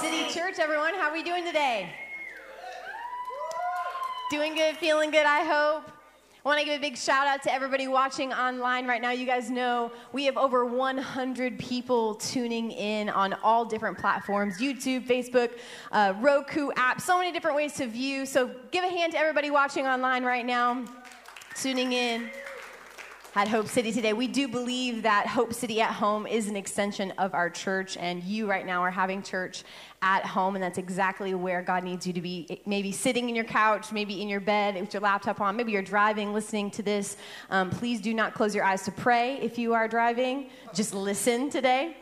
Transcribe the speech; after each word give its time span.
City 0.00 0.30
Church, 0.30 0.58
everyone. 0.58 0.92
How 0.94 1.08
are 1.08 1.12
we 1.12 1.22
doing 1.22 1.42
today? 1.42 1.88
Doing 4.30 4.54
good, 4.54 4.76
feeling 4.76 5.10
good, 5.10 5.24
I 5.24 5.42
hope. 5.42 5.90
I 6.44 6.48
want 6.48 6.60
to 6.60 6.66
give 6.66 6.76
a 6.76 6.80
big 6.80 6.98
shout 6.98 7.26
out 7.26 7.42
to 7.44 7.52
everybody 7.52 7.88
watching 7.88 8.30
online 8.30 8.86
right 8.86 9.00
now. 9.00 9.12
You 9.12 9.24
guys 9.24 9.50
know 9.50 9.90
we 10.12 10.26
have 10.26 10.36
over 10.36 10.66
100 10.66 11.58
people 11.58 12.16
tuning 12.16 12.72
in 12.72 13.08
on 13.08 13.32
all 13.42 13.64
different 13.64 13.96
platforms 13.96 14.58
YouTube, 14.58 15.06
Facebook, 15.06 15.52
uh, 15.92 16.12
Roku 16.20 16.70
app, 16.76 17.00
so 17.00 17.16
many 17.16 17.32
different 17.32 17.56
ways 17.56 17.72
to 17.74 17.86
view. 17.86 18.26
So 18.26 18.50
give 18.72 18.84
a 18.84 18.88
hand 18.88 19.12
to 19.12 19.18
everybody 19.18 19.50
watching 19.50 19.86
online 19.86 20.24
right 20.24 20.44
now, 20.44 20.84
tuning 21.54 21.94
in 21.94 22.28
at 23.36 23.48
Hope 23.48 23.68
City 23.68 23.92
today. 23.92 24.14
We 24.14 24.28
do 24.28 24.48
believe 24.48 25.02
that 25.02 25.26
Hope 25.26 25.52
City 25.52 25.82
at 25.82 25.92
home 25.92 26.26
is 26.26 26.48
an 26.48 26.56
extension 26.56 27.10
of 27.18 27.34
our 27.34 27.50
church, 27.50 27.98
and 27.98 28.24
you 28.24 28.48
right 28.48 28.64
now 28.64 28.80
are 28.80 28.90
having 28.90 29.22
church 29.22 29.62
at 30.00 30.24
home, 30.24 30.54
and 30.54 30.64
that's 30.64 30.78
exactly 30.78 31.34
where 31.34 31.60
God 31.60 31.84
needs 31.84 32.06
you 32.06 32.14
to 32.14 32.22
be. 32.22 32.62
Maybe 32.64 32.92
sitting 32.92 33.28
in 33.28 33.36
your 33.36 33.44
couch, 33.44 33.92
maybe 33.92 34.22
in 34.22 34.28
your 34.30 34.40
bed 34.40 34.80
with 34.80 34.94
your 34.94 35.02
laptop 35.02 35.42
on, 35.42 35.54
maybe 35.54 35.70
you're 35.70 35.82
driving, 35.82 36.32
listening 36.32 36.70
to 36.72 36.82
this. 36.82 37.18
Um, 37.50 37.68
please 37.68 38.00
do 38.00 38.14
not 38.14 38.32
close 38.32 38.54
your 38.54 38.64
eyes 38.64 38.84
to 38.84 38.90
pray 38.90 39.36
if 39.42 39.58
you 39.58 39.74
are 39.74 39.86
driving. 39.86 40.48
Just 40.72 40.94
listen 40.94 41.50
today. 41.50 41.94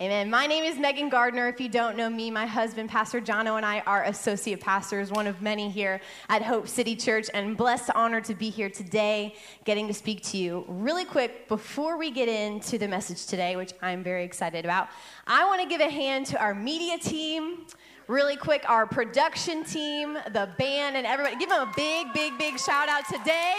Amen. 0.00 0.28
My 0.28 0.48
name 0.48 0.64
is 0.64 0.76
Megan 0.76 1.08
Gardner. 1.08 1.46
If 1.46 1.60
you 1.60 1.68
don't 1.68 1.96
know 1.96 2.10
me, 2.10 2.28
my 2.28 2.46
husband, 2.46 2.90
Pastor 2.90 3.20
Jono, 3.20 3.56
and 3.56 3.64
I 3.64 3.78
are 3.86 4.02
associate 4.02 4.60
pastors, 4.60 5.12
one 5.12 5.28
of 5.28 5.40
many 5.40 5.70
here 5.70 6.00
at 6.28 6.42
Hope 6.42 6.66
City 6.66 6.96
Church, 6.96 7.28
and 7.32 7.56
blessed, 7.56 7.90
honored 7.94 8.24
to 8.24 8.34
be 8.34 8.50
here 8.50 8.68
today, 8.68 9.36
getting 9.64 9.86
to 9.86 9.94
speak 9.94 10.20
to 10.24 10.36
you. 10.36 10.64
Really 10.66 11.04
quick, 11.04 11.46
before 11.46 11.96
we 11.96 12.10
get 12.10 12.28
into 12.28 12.76
the 12.76 12.88
message 12.88 13.26
today, 13.26 13.54
which 13.54 13.72
I'm 13.82 14.02
very 14.02 14.24
excited 14.24 14.64
about, 14.64 14.88
I 15.28 15.44
want 15.44 15.62
to 15.62 15.68
give 15.68 15.80
a 15.80 15.88
hand 15.88 16.26
to 16.26 16.42
our 16.42 16.56
media 16.56 16.98
team. 16.98 17.64
Really 18.08 18.36
quick, 18.36 18.68
our 18.68 18.86
production 18.86 19.62
team, 19.62 20.14
the 20.32 20.50
band, 20.58 20.96
and 20.96 21.06
everybody. 21.06 21.36
Give 21.36 21.48
them 21.48 21.68
a 21.68 21.72
big, 21.76 22.12
big, 22.12 22.36
big 22.36 22.58
shout 22.58 22.88
out 22.88 23.04
today. 23.08 23.54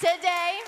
Today, 0.00 0.60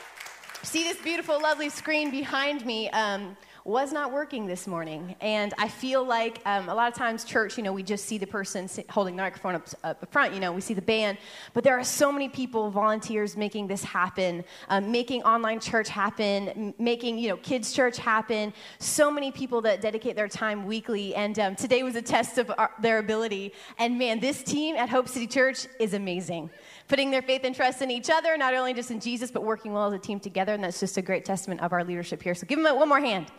see 0.62 0.84
this 0.84 0.98
beautiful, 0.98 1.41
lovely 1.41 1.70
screen 1.70 2.10
behind 2.10 2.66
me. 2.66 2.91
Um, 2.91 3.34
was 3.64 3.94
not 3.94 4.12
working 4.12 4.46
this 4.46 4.66
morning. 4.66 5.16
And 5.22 5.54
I 5.56 5.68
feel 5.68 6.04
like 6.04 6.42
um, 6.44 6.68
a 6.68 6.74
lot 6.74 6.92
of 6.92 6.98
times, 6.98 7.24
church, 7.24 7.56
you 7.56 7.64
know, 7.64 7.72
we 7.72 7.82
just 7.82 8.04
see 8.04 8.18
the 8.18 8.26
person 8.26 8.68
holding 8.90 9.16
the 9.16 9.22
microphone 9.22 9.54
up, 9.54 9.68
up 9.82 10.12
front, 10.12 10.34
you 10.34 10.40
know, 10.40 10.52
we 10.52 10.60
see 10.60 10.74
the 10.74 10.82
band. 10.82 11.16
But 11.54 11.64
there 11.64 11.78
are 11.78 11.84
so 11.84 12.12
many 12.12 12.28
people, 12.28 12.70
volunteers, 12.70 13.38
making 13.38 13.66
this 13.66 13.82
happen, 13.82 14.44
um, 14.68 14.92
making 14.92 15.22
online 15.22 15.60
church 15.60 15.88
happen, 15.88 16.50
m- 16.50 16.74
making, 16.78 17.18
you 17.18 17.28
know, 17.30 17.38
kids' 17.38 17.72
church 17.72 17.96
happen. 17.96 18.52
So 18.80 19.10
many 19.10 19.32
people 19.32 19.62
that 19.62 19.80
dedicate 19.80 20.14
their 20.14 20.28
time 20.28 20.66
weekly. 20.66 21.14
And 21.14 21.38
um, 21.38 21.56
today 21.56 21.82
was 21.82 21.96
a 21.96 22.02
test 22.02 22.36
of 22.36 22.52
our, 22.58 22.70
their 22.82 22.98
ability. 22.98 23.54
And 23.78 23.98
man, 23.98 24.20
this 24.20 24.42
team 24.42 24.76
at 24.76 24.90
Hope 24.90 25.08
City 25.08 25.26
Church 25.26 25.66
is 25.80 25.94
amazing 25.94 26.50
putting 26.86 27.10
their 27.10 27.22
faith 27.22 27.40
and 27.44 27.54
trust 27.56 27.80
in 27.80 27.90
each 27.90 28.10
other, 28.10 28.36
not 28.36 28.52
only 28.52 28.74
just 28.74 28.90
in 28.90 29.00
Jesus, 29.00 29.30
but 29.30 29.42
working 29.42 29.72
well 29.72 29.86
as 29.86 29.94
a 29.94 29.98
team 29.98 30.20
together. 30.20 30.52
And 30.52 30.62
that's 30.62 30.78
just 30.78 30.98
a 30.98 31.02
great 31.02 31.24
testament 31.24 31.62
of 31.62 31.72
our 31.72 31.82
leadership 31.82 32.22
here. 32.22 32.34
So 32.34 32.46
give 32.46 32.62
them 32.62 32.76
one 32.76 32.90
more 32.90 33.00
hand. 33.00 33.32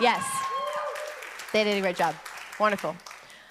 Yes. 0.00 0.24
They 1.52 1.64
did 1.64 1.76
a 1.78 1.80
great 1.80 1.96
job. 1.96 2.14
Wonderful. 2.60 2.96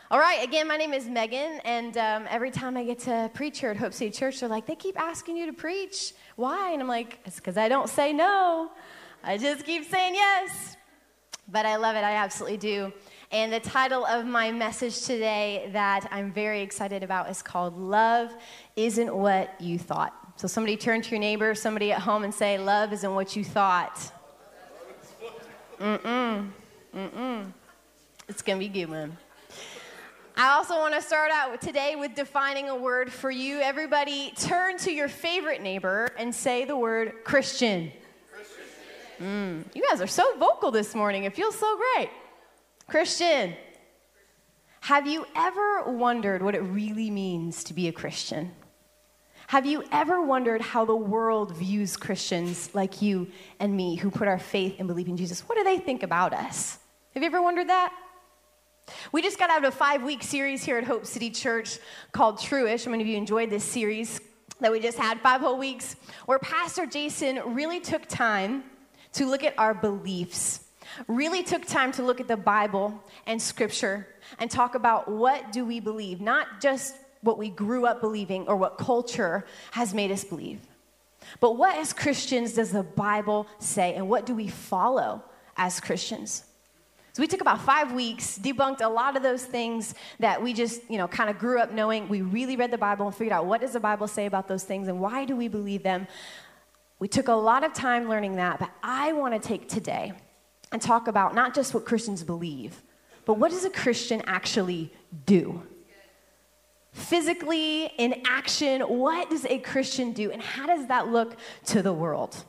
All 0.10 0.20
right, 0.20 0.42
again, 0.42 0.70
my 0.70 0.78
name 0.78 0.94
is 0.94 1.06
Megan, 1.06 1.60
and 1.66 1.98
um, 1.98 2.26
every 2.30 2.50
time 2.50 2.78
I 2.78 2.86
get 2.86 3.00
to 3.00 3.30
preach 3.34 3.60
here 3.60 3.72
at 3.72 3.78
Hope 3.78 3.94
City 3.94 4.10
Church, 4.10 4.40
they're 4.40 4.48
like, 4.48 4.66
they 4.66 4.76
keep 4.76 4.98
asking 4.98 5.36
you 5.36 5.46
to 5.48 5.54
preach. 5.54 6.14
Why? 6.38 6.72
And 6.72 6.82
I'm 6.82 6.88
like, 6.88 7.20
it's 7.26 7.36
because 7.36 7.58
I 7.58 7.68
don't 7.68 7.90
say 7.90 8.14
no. 8.14 8.72
I 9.22 9.38
just 9.38 9.66
keep 9.66 9.84
saying 9.84 10.16
yes. 10.16 10.78
But 11.50 11.66
I 11.66 11.76
love 11.76 11.98
it, 11.98 12.06
I 12.06 12.14
absolutely 12.14 12.58
do. 12.58 12.94
And 13.32 13.52
the 13.52 13.60
title 13.60 14.06
of 14.06 14.26
my 14.26 14.50
message 14.52 15.02
today 15.02 15.70
that 15.74 16.08
I'm 16.12 16.32
very 16.32 16.62
excited 16.62 17.04
about 17.04 17.30
is 17.30 17.42
called 17.42 17.78
Love 17.78 18.34
Isn't 18.78 19.14
What 19.14 19.60
You 19.60 19.78
Thought. 19.78 20.14
So 20.38 20.48
somebody 20.48 20.78
turn 20.78 21.02
to 21.02 21.10
your 21.10 21.20
neighbor, 21.20 21.54
somebody 21.54 21.92
at 21.92 22.00
home, 22.00 22.24
and 22.24 22.34
say, 22.34 22.58
Love 22.58 22.94
isn't 22.94 23.14
what 23.14 23.36
you 23.36 23.44
thought. 23.44 24.14
Mm-mm. 25.80 26.50
Mm-mm. 26.96 27.54
It's 28.28 28.42
going 28.42 28.60
to 28.60 28.66
be 28.66 28.70
good 28.70 28.90
one. 28.90 29.18
I 30.36 30.50
also 30.50 30.76
want 30.76 30.94
to 30.94 31.02
start 31.02 31.32
out 31.32 31.62
today 31.62 31.96
with 31.96 32.16
defining 32.16 32.70
a 32.70 32.76
word 32.76 33.12
for 33.12 33.32
you. 33.32 33.60
Everybody, 33.60 34.34
turn 34.38 34.78
to 34.80 34.92
your 34.92 35.08
favorite 35.08 35.62
neighbor 35.62 36.10
and 36.18 36.34
say 36.34 36.66
the 36.66 36.76
word 36.76 37.24
Christian. 37.24 37.92
Christian. 38.32 39.64
Mm, 39.66 39.76
you 39.76 39.84
guys 39.90 40.02
are 40.02 40.08
so 40.08 40.38
vocal 40.38 40.72
this 40.72 40.94
morning. 40.94 41.24
It 41.24 41.36
feels 41.36 41.58
so 41.58 41.78
great. 41.78 42.10
Christian. 42.88 43.56
Have 44.82 45.08
you 45.08 45.26
ever 45.36 45.84
wondered 45.92 46.42
what 46.42 46.56
it 46.56 46.62
really 46.62 47.10
means 47.10 47.64
to 47.66 47.74
be 47.74 47.88
a 47.88 47.92
Christian? 47.92 48.52
Have 49.48 49.66
you 49.66 49.86
ever 49.94 50.22
wondered 50.22 50.62
how 50.62 50.84
the 50.84 50.96
world 50.96 51.56
views 51.56 51.96
Christians 51.96 52.70
like 52.74 53.02
you 53.02 53.28
and 53.62 53.74
me 53.74 53.96
who 53.96 54.12
put 54.12 54.28
our 54.28 54.40
faith 54.40 54.76
and 54.78 54.90
believe 54.90 55.08
in 55.08 55.16
Jesus? 55.16 55.40
What 55.48 55.58
do 55.58 55.64
they 55.64 55.78
think 55.78 56.04
about 56.04 56.34
us? 56.34 56.80
Have 57.14 57.24
you 57.24 57.28
ever 57.28 57.42
wondered 57.42 57.70
that? 57.70 57.94
We 59.14 59.22
just 59.22 59.40
got 59.40 59.50
out 59.50 59.64
of 59.64 59.74
a 59.74 59.76
five 59.76 60.04
week 60.04 60.22
series 60.22 60.66
here 60.66 60.78
at 60.78 60.84
Hope 60.84 61.06
City 61.06 61.30
Church 61.30 61.80
called 62.12 62.40
Truish. 62.40 62.84
How 62.84 62.92
many 62.92 63.04
of 63.04 63.08
you 63.08 63.16
enjoyed 63.16 63.50
this 63.50 63.64
series 63.64 64.20
that 64.60 64.70
we 64.70 64.82
just 64.82 64.98
had, 64.98 65.22
five 65.22 65.40
whole 65.40 65.58
weeks, 65.58 65.96
where 66.26 66.40
Pastor 66.40 66.86
Jason 66.86 67.40
really 67.56 67.80
took 67.80 68.06
time 68.08 68.66
to 69.14 69.26
look 69.26 69.46
at 69.46 69.58
our 69.58 69.74
beliefs, 69.74 70.66
really 71.08 71.42
took 71.42 71.66
time 71.66 71.94
to 71.94 72.04
look 72.04 72.20
at 72.20 72.28
the 72.28 72.36
Bible 72.36 73.02
and 73.26 73.42
Scripture 73.42 74.10
and 74.40 74.52
talk 74.52 74.76
about 74.76 75.10
what 75.10 75.54
do 75.54 75.64
we 75.64 75.80
believe, 75.80 76.20
not 76.20 76.60
just 76.60 76.96
what 77.28 77.38
we 77.38 77.50
grew 77.50 77.86
up 77.86 78.02
believing 78.02 78.48
or 78.48 78.56
what 78.56 78.78
culture 78.78 79.46
has 79.72 79.94
made 79.94 80.12
us 80.12 80.24
believe. 80.24 80.62
But 81.40 81.58
what, 81.58 81.76
as 81.76 81.94
Christians, 81.94 82.54
does 82.54 82.72
the 82.72 82.84
Bible 82.84 83.46
say, 83.60 83.94
and 83.94 84.08
what 84.10 84.26
do 84.26 84.34
we 84.34 84.48
follow 84.48 85.22
as 85.58 85.80
Christians? 85.80 86.46
So 87.14 87.22
we 87.22 87.28
took 87.28 87.42
about 87.42 87.62
five 87.62 87.92
weeks, 87.92 88.38
debunked 88.38 88.82
a 88.82 88.88
lot 88.88 89.18
of 89.18 89.24
those 89.24 89.44
things 89.44 89.96
that 90.20 90.42
we 90.42 90.54
just, 90.54 90.82
you 90.90 90.98
know, 90.98 91.08
kind 91.08 91.30
of 91.30 91.38
grew 91.38 91.60
up 91.60 91.72
knowing. 91.72 92.08
We 92.08 92.22
really 92.22 92.56
read 92.56 92.72
the 92.72 92.78
Bible 92.78 93.08
and 93.08 93.16
figured 93.16 93.34
out 93.34 93.46
what 93.46 93.60
does 93.60 93.74
the 93.74 93.80
Bible 93.80 94.08
say 94.08 94.26
about 94.26 94.48
those 94.48 94.64
things 94.64 94.88
and 94.88 95.00
why 95.00 95.26
do 95.26 95.36
we 95.36 95.48
believe 95.48 95.84
them. 95.84 96.08
We 97.00 97.08
took 97.08 97.28
a 97.28 97.34
lot 97.34 97.64
of 97.64 97.74
time 97.74 98.08
learning 98.08 98.38
that, 98.38 98.60
but 98.60 98.72
I 98.82 99.14
want 99.14 99.34
to 99.34 99.46
take 99.46 99.68
today 99.68 100.14
and 100.72 100.82
talk 100.82 101.08
about 101.08 101.36
not 101.36 101.54
just 101.54 101.74
what 101.74 101.86
Christians 101.86 102.24
believe, 102.24 102.84
but 103.26 103.38
what 103.38 103.52
does 103.52 103.66
a 103.66 103.70
Christian 103.70 104.22
actually 104.28 104.94
do? 105.26 105.64
Physically, 106.98 107.86
in 107.98 108.22
action, 108.26 108.82
what 108.82 109.30
does 109.30 109.46
a 109.46 109.60
Christian 109.60 110.12
do 110.14 110.32
and 110.32 110.42
how 110.42 110.66
does 110.66 110.88
that 110.88 111.08
look 111.10 111.38
to 111.66 111.82
the 111.82 111.94
world? 111.94 112.44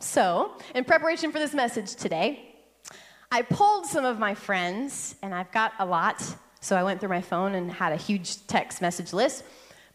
So, 0.00 0.52
in 0.74 0.84
preparation 0.84 1.30
for 1.30 1.38
this 1.38 1.54
message 1.54 1.94
today, 1.94 2.56
I 3.30 3.42
polled 3.42 3.86
some 3.86 4.04
of 4.04 4.18
my 4.18 4.34
friends, 4.34 5.14
and 5.22 5.34
I've 5.34 5.50
got 5.52 5.72
a 5.78 5.86
lot, 5.86 6.22
so 6.60 6.76
I 6.76 6.82
went 6.82 7.00
through 7.00 7.10
my 7.10 7.20
phone 7.20 7.54
and 7.54 7.70
had 7.70 7.92
a 7.92 7.96
huge 7.96 8.46
text 8.46 8.82
message 8.82 9.12
list. 9.12 9.44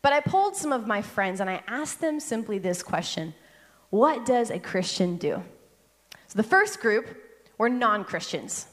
But 0.02 0.14
I 0.14 0.22
polled 0.22 0.56
some 0.56 0.72
of 0.72 0.88
my 0.88 1.02
friends 1.02 1.42
and 1.42 1.50
I 1.50 1.62
asked 1.68 2.00
them 2.00 2.20
simply 2.20 2.60
this 2.60 2.82
question 2.82 3.34
What 3.90 4.26
does 4.26 4.50
a 4.50 4.60
Christian 4.60 5.18
do? 5.18 5.44
So 6.28 6.38
the 6.38 6.44
first 6.44 6.80
group 6.80 7.08
were 7.58 7.70
non 7.70 8.04
Christians. 8.04 8.68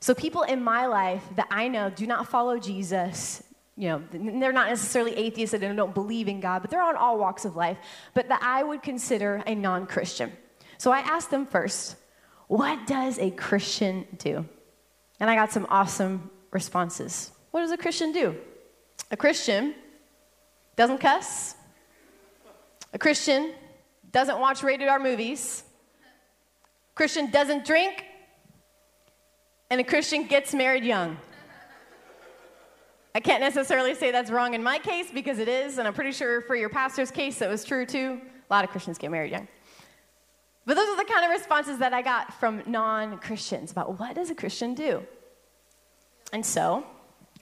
So 0.00 0.14
people 0.14 0.42
in 0.42 0.62
my 0.62 0.86
life 0.86 1.24
that 1.36 1.48
I 1.50 1.68
know 1.68 1.90
do 1.90 2.06
not 2.06 2.28
follow 2.28 2.58
Jesus, 2.58 3.42
you 3.76 3.88
know, 3.88 4.02
they're 4.10 4.52
not 4.52 4.68
necessarily 4.68 5.14
atheists 5.16 5.54
and 5.54 5.76
don't 5.76 5.94
believe 5.94 6.28
in 6.28 6.40
God, 6.40 6.62
but 6.62 6.70
they're 6.70 6.82
on 6.82 6.96
all 6.96 7.18
walks 7.18 7.44
of 7.44 7.56
life, 7.56 7.76
but 8.14 8.28
that 8.28 8.40
I 8.42 8.62
would 8.62 8.82
consider 8.82 9.42
a 9.46 9.54
non 9.54 9.86
Christian. 9.86 10.32
So 10.78 10.90
I 10.92 11.00
asked 11.00 11.30
them 11.30 11.46
first, 11.46 11.96
what 12.48 12.86
does 12.86 13.18
a 13.18 13.30
Christian 13.30 14.06
do? 14.18 14.46
And 15.20 15.28
I 15.28 15.34
got 15.34 15.52
some 15.52 15.66
awesome 15.68 16.30
responses. 16.50 17.32
What 17.50 17.60
does 17.60 17.70
a 17.70 17.76
Christian 17.76 18.12
do? 18.12 18.36
A 19.10 19.16
Christian 19.16 19.74
doesn't 20.76 20.98
cuss. 20.98 21.54
A 22.92 22.98
Christian 22.98 23.52
doesn't 24.10 24.38
watch 24.38 24.62
rated 24.62 24.88
R 24.88 24.98
movies. 24.98 25.64
A 26.92 26.94
Christian 26.94 27.30
doesn't 27.30 27.66
drink. 27.66 28.04
And 29.68 29.80
a 29.80 29.84
Christian 29.84 30.26
gets 30.26 30.54
married 30.54 30.84
young. 30.84 31.18
I 33.16 33.20
can't 33.20 33.40
necessarily 33.40 33.94
say 33.94 34.10
that's 34.10 34.30
wrong 34.30 34.52
in 34.52 34.62
my 34.62 34.78
case 34.78 35.06
because 35.10 35.38
it 35.38 35.48
is, 35.48 35.78
and 35.78 35.88
I'm 35.88 35.94
pretty 35.94 36.12
sure 36.12 36.42
for 36.42 36.54
your 36.54 36.68
pastor's 36.68 37.10
case 37.10 37.38
that 37.38 37.48
was 37.48 37.64
true 37.64 37.86
too. 37.86 38.20
A 38.50 38.52
lot 38.52 38.62
of 38.62 38.68
Christians 38.68 38.98
get 38.98 39.10
married 39.10 39.32
young. 39.32 39.48
But 40.66 40.74
those 40.74 40.86
are 40.86 40.98
the 40.98 41.10
kind 41.10 41.24
of 41.24 41.30
responses 41.30 41.78
that 41.78 41.94
I 41.94 42.02
got 42.02 42.34
from 42.34 42.62
non 42.66 43.16
Christians 43.20 43.72
about 43.72 43.98
what 43.98 44.16
does 44.16 44.28
a 44.28 44.34
Christian 44.34 44.74
do? 44.74 45.02
And 46.34 46.44
so, 46.44 46.84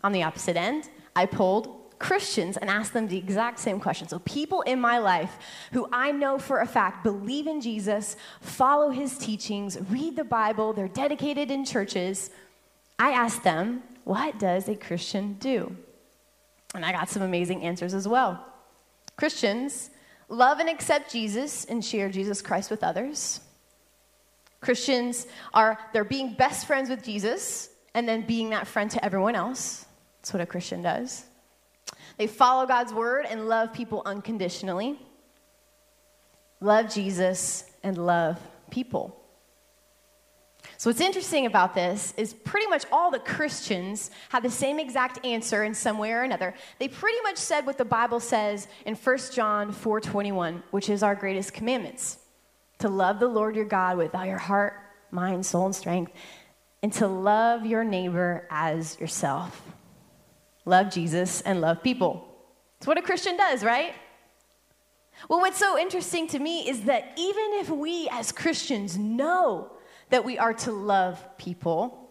on 0.05 0.13
the 0.13 0.23
opposite 0.23 0.57
end, 0.57 0.91
I 1.17 1.27
polled 1.27 1.99
Christians 1.99 2.57
and 2.57 2.71
asked 2.71 2.93
them 2.93 3.09
the 3.09 3.19
exact 3.19 3.59
same 3.59 3.81
question. 3.81 4.07
So, 4.07 4.21
people 4.21 4.61
in 4.61 4.81
my 4.81 4.99
life 4.99 5.37
who 5.73 5.89
I 5.91 6.13
know 6.13 6.39
for 6.39 6.61
a 6.61 6.69
fact 6.69 7.03
believe 7.03 7.49
in 7.49 7.61
Jesus, 7.61 8.15
follow 8.41 8.91
his 8.91 9.19
teachings, 9.19 9.77
read 9.91 10.15
the 10.15 10.23
Bible, 10.23 10.73
they're 10.73 10.87
dedicated 10.87 11.51
in 11.51 11.65
churches, 11.65 12.31
I 12.97 13.11
asked 13.11 13.43
them, 13.43 13.83
what 14.05 14.39
does 14.39 14.69
a 14.69 14.77
Christian 14.77 15.35
do? 15.35 15.77
And 16.75 16.85
I 16.85 16.93
got 16.93 17.09
some 17.09 17.23
amazing 17.23 17.63
answers 17.63 17.95
as 17.95 18.07
well. 18.07 18.45
Christians 19.17 19.91
love 20.29 20.59
and 20.59 20.69
accept 20.69 21.13
Jesus 21.13 21.65
and 21.65 21.85
share 21.85 22.09
Jesus 22.09 22.43
Christ 22.43 22.71
with 22.71 22.83
others. 22.83 23.41
Christians 24.61 25.27
are 25.53 25.79
they're 25.93 26.05
being 26.05 26.35
best 26.35 26.67
friends 26.67 26.89
with 26.89 27.03
Jesus 27.03 27.69
and 27.95 28.09
then 28.09 28.23
being 28.27 28.51
that 28.51 28.67
friend 28.67 28.91
to 28.91 29.05
everyone 29.05 29.35
else. 29.35 29.87
That's 30.21 30.33
what 30.33 30.43
a 30.43 30.47
Christian 30.47 30.83
does. 30.83 31.25
They 32.17 32.27
follow 32.27 32.67
God's 32.67 32.93
word 32.93 33.27
and 33.29 33.49
love 33.49 33.73
people 33.73 34.03
unconditionally. 34.07 34.99
Love 36.61 36.93
Jesus 36.93 37.65
and 37.83 37.99
love 37.99 38.41
people. 38.71 39.24
So, 40.85 40.91
what's 40.91 41.01
interesting 41.01 41.47
about 41.47 41.75
this 41.75 42.13
is 42.19 42.35
pretty 42.35 42.67
much 42.67 42.85
all 42.93 43.11
the 43.11 43.19
Christians 43.19 44.11
had 44.29 44.43
the 44.43 44.51
same 44.51 44.79
exact 44.79 45.25
answer 45.25 45.65
in 45.65 45.73
some 45.73 45.97
way 45.97 46.13
or 46.13 46.25
another. 46.25 46.53
They 46.79 46.89
pretty 46.89 47.17
much 47.23 47.39
said 47.39 47.65
what 47.65 47.79
the 47.79 47.87
Bible 47.87 48.21
says 48.21 48.69
in 48.85 48.95
1 48.95 49.33
John 49.33 49.73
4:21, 49.73 50.63
which 50.73 50.91
is 50.91 51.03
our 51.03 51.15
greatest 51.15 51.55
commandments. 51.55 52.19
To 52.81 52.91
love 52.91 53.19
the 53.19 53.29
Lord 53.29 53.57
your 53.57 53.65
God 53.65 53.97
with 53.97 54.15
all 54.15 54.27
your 54.27 54.37
heart, 54.37 54.75
mind, 55.11 55.47
soul, 55.47 55.65
and 55.65 55.75
strength, 55.75 56.13
and 56.83 56.93
to 56.93 57.07
love 57.07 57.65
your 57.65 57.83
neighbor 57.83 58.47
as 58.51 59.01
yourself. 59.01 59.63
Love 60.67 60.91
Jesus 60.91 61.41
and 61.41 61.63
love 61.63 61.83
people. 61.83 62.29
It's 62.77 62.87
what 62.87 62.99
a 62.99 63.03
Christian 63.03 63.39
does, 63.39 63.65
right? 63.65 63.95
Well, 65.31 65.41
what's 65.41 65.57
so 65.57 65.79
interesting 65.79 66.27
to 66.29 66.39
me 66.39 66.69
is 66.69 66.83
that 66.83 67.15
even 67.17 67.55
if 67.55 67.71
we 67.71 68.07
as 68.11 68.33
Christians 68.33 68.99
know 68.99 69.71
that 70.11 70.25
we 70.25 70.39
are 70.39 70.55
to 70.55 70.73
love 70.73 71.23
people, 71.39 72.11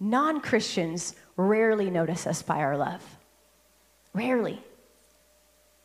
non 0.00 0.40
Christians 0.40 1.14
rarely 1.36 1.90
notice 1.90 2.26
us 2.26 2.42
by 2.42 2.58
our 2.58 2.76
love. 2.76 3.02
Rarely. 4.14 4.62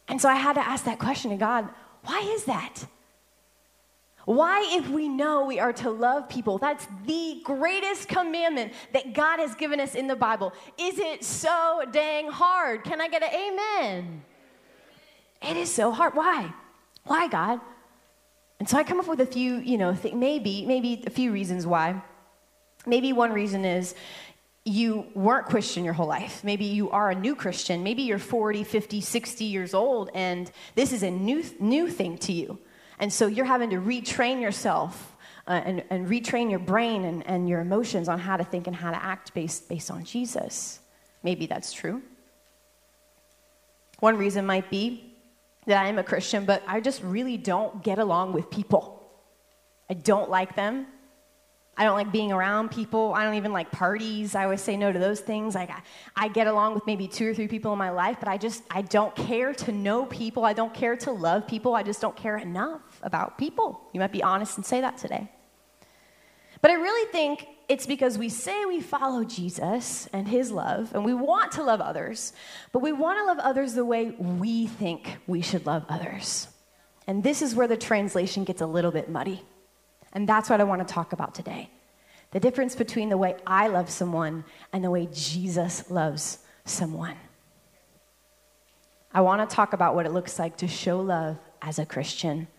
And 0.08 0.22
so 0.22 0.30
I 0.30 0.36
had 0.36 0.54
to 0.54 0.68
ask 0.68 0.86
that 0.86 1.00
question 1.00 1.32
to 1.32 1.38
God 1.38 1.70
why 2.04 2.22
is 2.36 2.46
that? 2.46 2.86
Why, 4.26 4.68
if 4.74 4.88
we 4.90 5.10
know 5.10 5.46
we 5.46 5.60
are 5.60 5.74
to 5.74 5.90
love 5.90 6.30
people, 6.30 6.58
that's 6.58 6.88
the 7.06 7.42
greatest 7.44 8.08
commandment 8.08 8.74
that 8.94 9.14
God 9.14 9.40
has 9.40 9.56
given 9.56 9.80
us 9.80 9.96
in 9.96 10.08
the 10.08 10.16
Bible, 10.16 10.54
is 10.78 11.00
it 11.00 11.24
so 11.24 11.84
dang 11.92 12.30
hard? 12.30 12.84
Can 12.84 13.02
I 13.02 13.08
get 13.08 13.24
an 13.24 13.30
amen? 13.34 14.22
It 15.42 15.58
is 15.58 15.74
so 15.74 15.92
hard. 15.92 16.14
Why? 16.14 16.54
Why, 17.04 17.28
God? 17.28 17.60
And 18.62 18.70
so 18.70 18.78
I 18.78 18.84
come 18.84 19.00
up 19.00 19.08
with 19.08 19.20
a 19.20 19.26
few, 19.26 19.56
you 19.56 19.76
know, 19.76 19.96
th- 19.96 20.14
maybe, 20.14 20.68
maybe 20.68 21.04
a 21.08 21.10
few 21.10 21.32
reasons 21.32 21.66
why. 21.66 22.00
Maybe 22.86 23.12
one 23.12 23.34
reason 23.34 23.66
is 23.66 23.96
you 24.64 25.08
weren't 25.16 25.48
Christian 25.48 25.84
your 25.84 25.96
whole 25.96 26.06
life. 26.06 26.44
Maybe 26.44 26.66
you 26.66 26.92
are 26.92 27.10
a 27.10 27.16
new 27.16 27.36
Christian. 27.36 27.82
Maybe 27.82 28.04
you're 28.04 28.20
40, 28.20 28.64
50, 28.64 29.02
60 29.02 29.46
years 29.46 29.74
old, 29.74 30.12
and 30.14 30.52
this 30.76 30.94
is 30.94 31.02
a 31.02 31.10
new, 31.10 31.44
new 31.60 31.90
thing 31.90 32.20
to 32.20 32.34
you. 32.34 32.60
And 33.00 33.12
so 33.12 33.26
you're 33.26 33.46
having 33.46 33.72
to 33.72 33.78
retrain 33.78 34.40
yourself 34.40 35.16
uh, 35.48 35.60
and, 35.66 35.84
and 35.90 36.08
retrain 36.08 36.52
your 36.52 36.60
brain 36.60 37.04
and, 37.04 37.26
and 37.26 37.50
your 37.50 37.62
emotions 37.62 38.08
on 38.08 38.20
how 38.20 38.38
to 38.38 38.44
think 38.44 38.68
and 38.68 38.76
how 38.76 38.92
to 38.92 39.04
act 39.04 39.34
based, 39.34 39.70
based 39.70 39.90
on 39.90 40.06
Jesus. 40.06 40.82
Maybe 41.24 41.48
that's 41.48 41.74
true. 41.74 42.04
One 44.02 44.18
reason 44.18 44.46
might 44.46 44.70
be 44.70 45.11
that 45.72 45.84
I 45.84 45.88
am 45.88 45.98
a 45.98 46.04
Christian, 46.04 46.46
but 46.46 46.62
I 46.68 46.82
just 46.82 47.02
really 47.02 47.38
don't 47.38 47.82
get 47.82 47.98
along 47.98 48.34
with 48.34 48.50
people. 48.50 49.02
I 49.90 49.94
don't 49.94 50.30
like 50.30 50.56
them. 50.56 50.86
I 51.78 51.86
don't 51.86 51.96
like 51.96 52.12
being 52.12 52.34
around 52.34 52.72
people. 52.72 53.14
I 53.14 53.24
don't 53.24 53.36
even 53.36 53.54
like 53.54 53.72
parties. 53.72 54.36
I 54.36 54.44
always 54.44 54.62
say 54.62 54.76
no 54.76 54.92
to 54.92 55.00
those 55.00 55.22
things. 55.22 55.56
Like 55.56 55.70
I, 55.70 55.82
I 56.16 56.28
get 56.28 56.48
along 56.48 56.76
with 56.76 56.86
maybe 56.86 57.08
two 57.08 57.30
or 57.30 57.34
three 57.34 57.48
people 57.48 57.72
in 57.72 57.80
my 57.80 57.90
life, 57.90 58.18
but 58.20 58.28
I 58.28 58.38
just 58.38 58.64
I 58.70 58.82
don't 58.82 59.16
care 59.16 59.54
to 59.54 59.72
know 59.72 60.06
people. 60.06 60.44
I 60.44 60.52
don't 60.52 60.74
care 60.74 60.98
to 60.98 61.12
love 61.12 61.48
people. 61.48 61.74
I 61.74 61.84
just 61.84 62.02
don't 62.02 62.16
care 62.16 62.38
enough 62.38 62.82
about 63.02 63.38
people. 63.38 63.82
You 63.94 64.02
might 64.02 64.12
be 64.12 64.22
honest 64.22 64.58
and 64.58 64.66
say 64.66 64.82
that 64.82 64.98
today. 64.98 65.32
But 66.62 66.72
I 66.72 66.76
really 66.76 67.12
think 67.12 67.48
it's 67.72 67.86
because 67.86 68.18
we 68.18 68.28
say 68.28 68.66
we 68.66 68.82
follow 68.82 69.24
Jesus 69.24 70.10
and 70.12 70.28
his 70.28 70.52
love, 70.52 70.94
and 70.94 71.06
we 71.06 71.14
want 71.14 71.54
to 71.54 71.64
love 71.64 71.80
others, 71.80 72.34
but 72.74 72.80
we 72.80 72.92
want 72.92 73.18
to 73.18 73.24
love 73.24 73.40
others 73.40 73.76
the 73.76 73.86
way 73.86 74.10
we 74.10 74.68
think 74.68 75.16
we 75.26 75.42
should 75.42 75.66
love 75.66 75.86
others. 75.88 76.50
And 77.08 77.24
this 77.24 77.42
is 77.42 77.56
where 77.56 77.70
the 77.70 77.78
translation 77.78 78.44
gets 78.44 78.60
a 78.60 78.66
little 78.66 78.92
bit 78.92 79.10
muddy. 79.10 79.42
And 80.12 80.28
that's 80.28 80.50
what 80.50 80.60
I 80.60 80.66
want 80.66 80.86
to 80.86 80.94
talk 80.94 81.14
about 81.14 81.34
today 81.34 81.70
the 82.32 82.42
difference 82.42 82.76
between 82.76 83.08
the 83.08 83.18
way 83.18 83.38
I 83.48 83.68
love 83.68 83.90
someone 83.90 84.44
and 84.74 84.84
the 84.84 84.92
way 84.92 85.08
Jesus 85.14 85.90
loves 85.90 86.40
someone. 86.66 87.16
I 89.14 89.22
want 89.22 89.50
to 89.50 89.56
talk 89.56 89.72
about 89.72 89.96
what 89.96 90.06
it 90.06 90.12
looks 90.12 90.38
like 90.38 90.58
to 90.58 90.68
show 90.68 91.00
love 91.00 91.38
as 91.62 91.80
a 91.80 91.86
Christian. 91.86 92.50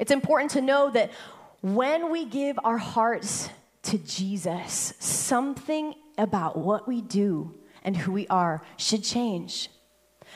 It's 0.00 0.10
important 0.10 0.50
to 0.52 0.60
know 0.60 0.90
that 0.90 1.12
when 1.60 2.10
we 2.10 2.24
give 2.24 2.58
our 2.64 2.78
hearts 2.78 3.50
to 3.84 3.98
Jesus, 3.98 4.94
something 4.98 5.94
about 6.16 6.56
what 6.56 6.88
we 6.88 7.00
do 7.00 7.54
and 7.82 7.96
who 7.96 8.12
we 8.12 8.26
are 8.28 8.62
should 8.76 9.04
change. 9.04 9.70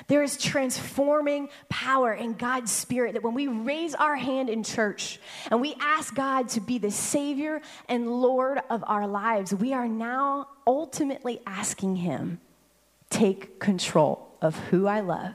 There 0.08 0.22
is 0.22 0.36
transforming 0.36 1.48
power 1.68 2.12
in 2.12 2.34
God's 2.34 2.72
Spirit 2.72 3.14
that 3.14 3.22
when 3.22 3.34
we 3.34 3.48
raise 3.48 3.94
our 3.94 4.16
hand 4.16 4.48
in 4.48 4.62
church 4.62 5.20
and 5.50 5.60
we 5.60 5.74
ask 5.80 6.14
God 6.14 6.48
to 6.50 6.60
be 6.60 6.78
the 6.78 6.90
Savior 6.90 7.60
and 7.88 8.10
Lord 8.10 8.60
of 8.70 8.82
our 8.86 9.06
lives, 9.06 9.54
we 9.54 9.72
are 9.72 9.88
now 9.88 10.48
ultimately 10.66 11.40
asking 11.46 11.96
Him, 11.96 12.40
take 13.10 13.60
control 13.60 14.34
of 14.40 14.56
who 14.70 14.86
I 14.86 15.00
love, 15.00 15.34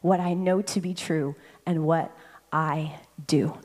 what 0.00 0.20
I 0.20 0.34
know 0.34 0.62
to 0.62 0.80
be 0.80 0.94
true, 0.94 1.36
and 1.66 1.84
what 1.84 2.16
I 2.52 2.98
do. 3.26 3.58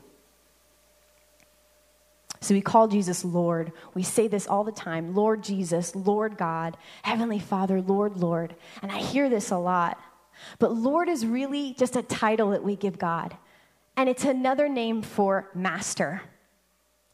So 2.44 2.52
we 2.52 2.60
call 2.60 2.88
Jesus 2.88 3.24
Lord. 3.24 3.72
We 3.94 4.02
say 4.02 4.28
this 4.28 4.46
all 4.46 4.64
the 4.64 4.72
time 4.72 5.14
Lord 5.14 5.42
Jesus, 5.42 5.96
Lord 5.96 6.36
God, 6.36 6.76
Heavenly 7.02 7.38
Father, 7.38 7.80
Lord, 7.80 8.18
Lord. 8.18 8.54
And 8.82 8.92
I 8.92 8.98
hear 8.98 9.30
this 9.30 9.50
a 9.50 9.56
lot. 9.56 9.98
But 10.58 10.74
Lord 10.74 11.08
is 11.08 11.24
really 11.24 11.72
just 11.72 11.96
a 11.96 12.02
title 12.02 12.50
that 12.50 12.62
we 12.62 12.76
give 12.76 12.98
God. 12.98 13.34
And 13.96 14.10
it's 14.10 14.24
another 14.24 14.68
name 14.68 15.00
for 15.00 15.48
master. 15.54 16.20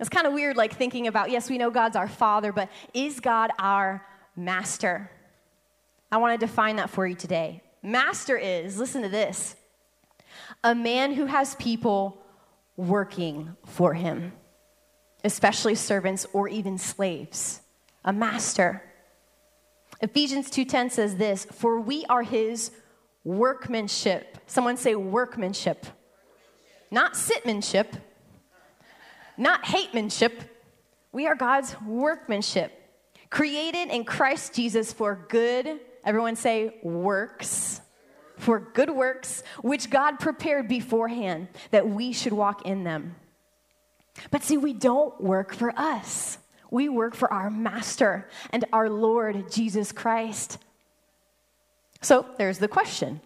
It's 0.01 0.09
kind 0.09 0.27
of 0.27 0.33
weird, 0.33 0.57
like 0.57 0.75
thinking 0.75 1.07
about, 1.07 1.31
yes, 1.31 1.49
we 1.49 1.59
know 1.59 1.71
God's 1.71 1.95
our 1.95 2.09
Father, 2.09 2.53
but 2.53 2.69
is 2.93 3.21
God 3.21 3.53
our 3.57 4.05
master? 4.35 5.11
I 6.11 6.17
want 6.17 6.41
to 6.41 6.45
define 6.45 6.77
that 6.77 6.91
for 6.91 7.07
you 7.07 7.15
today. 7.15 7.63
Master 7.85 8.37
is, 8.37 8.79
listen 8.79 9.03
to 9.03 9.09
this, 9.09 9.55
a 10.65 10.75
man 10.75 11.15
who 11.15 11.27
has 11.27 11.55
people 11.55 12.21
working 12.77 13.55
for 13.65 13.95
him 13.95 14.33
especially 15.25 15.75
servants 15.75 16.27
or 16.33 16.49
even 16.49 16.79
slaves, 16.79 17.61
a 18.05 18.13
master. 18.13 18.83
Ephesians 20.01 20.51
2:10 20.51 20.91
says 20.91 21.17
this, 21.17 21.45
"For 21.45 21.79
we 21.79 22.05
are 22.07 22.23
his 22.23 22.71
workmanship." 23.25 24.39
Someone 24.47 24.77
say 24.77 24.95
workmanship. 24.95 25.87
Not 26.91 27.15
sitmanship. 27.15 28.01
Not 29.37 29.65
hatemanship. 29.65 30.33
We 31.13 31.27
are 31.27 31.35
God's 31.35 31.81
workmanship, 31.83 32.73
created 33.31 33.89
in 33.89 34.05
Christ 34.05 34.55
Jesus 34.55 34.93
for 34.93 35.27
good, 35.29 35.81
everyone 36.05 36.37
say 36.37 36.79
works. 36.83 37.81
For 38.37 38.59
good 38.59 38.91
works, 38.91 39.43
which 39.61 39.91
God 39.91 40.19
prepared 40.19 40.67
beforehand 40.67 41.49
that 41.73 41.89
we 41.89 42.13
should 42.13 42.33
walk 42.33 42.65
in 42.65 42.85
them. 42.85 43.17
But 44.31 44.43
see, 44.43 44.57
we 44.57 44.73
don't 44.73 45.21
work 45.21 45.55
for 45.55 45.73
us. 45.77 46.39
We 46.71 46.89
work 46.89 47.15
for 47.15 47.33
our 47.33 47.51
Master 47.51 48.29
and 48.51 48.65
our 48.73 48.89
Lord 48.89 49.51
Jesus 49.51 49.93
Christ. 49.93 50.59
So 52.01 52.27
there's 52.39 52.59
the 52.59 52.69
question 52.69 53.21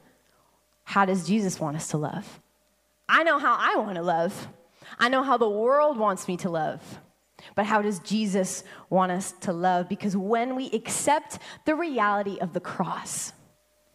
How 0.84 1.04
does 1.04 1.26
Jesus 1.26 1.60
want 1.60 1.76
us 1.76 1.88
to 1.88 1.98
love? 1.98 2.40
I 3.08 3.22
know 3.22 3.38
how 3.38 3.56
I 3.58 3.76
want 3.78 3.96
to 3.96 4.02
love, 4.02 4.48
I 4.98 5.08
know 5.08 5.22
how 5.22 5.36
the 5.36 5.48
world 5.48 5.98
wants 5.98 6.28
me 6.28 6.36
to 6.38 6.50
love. 6.50 7.00
But 7.54 7.66
how 7.66 7.82
does 7.82 7.98
Jesus 7.98 8.64
want 8.88 9.12
us 9.12 9.32
to 9.42 9.52
love? 9.52 9.88
Because 9.88 10.16
when 10.16 10.56
we 10.56 10.70
accept 10.70 11.38
the 11.66 11.74
reality 11.74 12.38
of 12.40 12.54
the 12.54 12.60
cross 12.60 13.32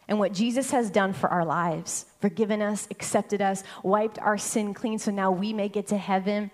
and 0.08 0.20
what 0.20 0.34
Jesus 0.34 0.72
has 0.72 0.90
done 0.90 1.14
for 1.14 1.30
our 1.30 1.46
lives, 1.46 2.06
forgiven 2.20 2.62
us, 2.62 2.88
accepted 2.92 3.42
us, 3.42 3.64
wiped 3.82 4.20
our 4.20 4.38
sin 4.38 4.74
clean 4.74 5.00
so 5.00 5.10
now 5.10 5.32
we 5.32 5.54
may 5.54 5.68
get 5.68 5.88
to 5.88 5.98
heaven, 5.98 6.52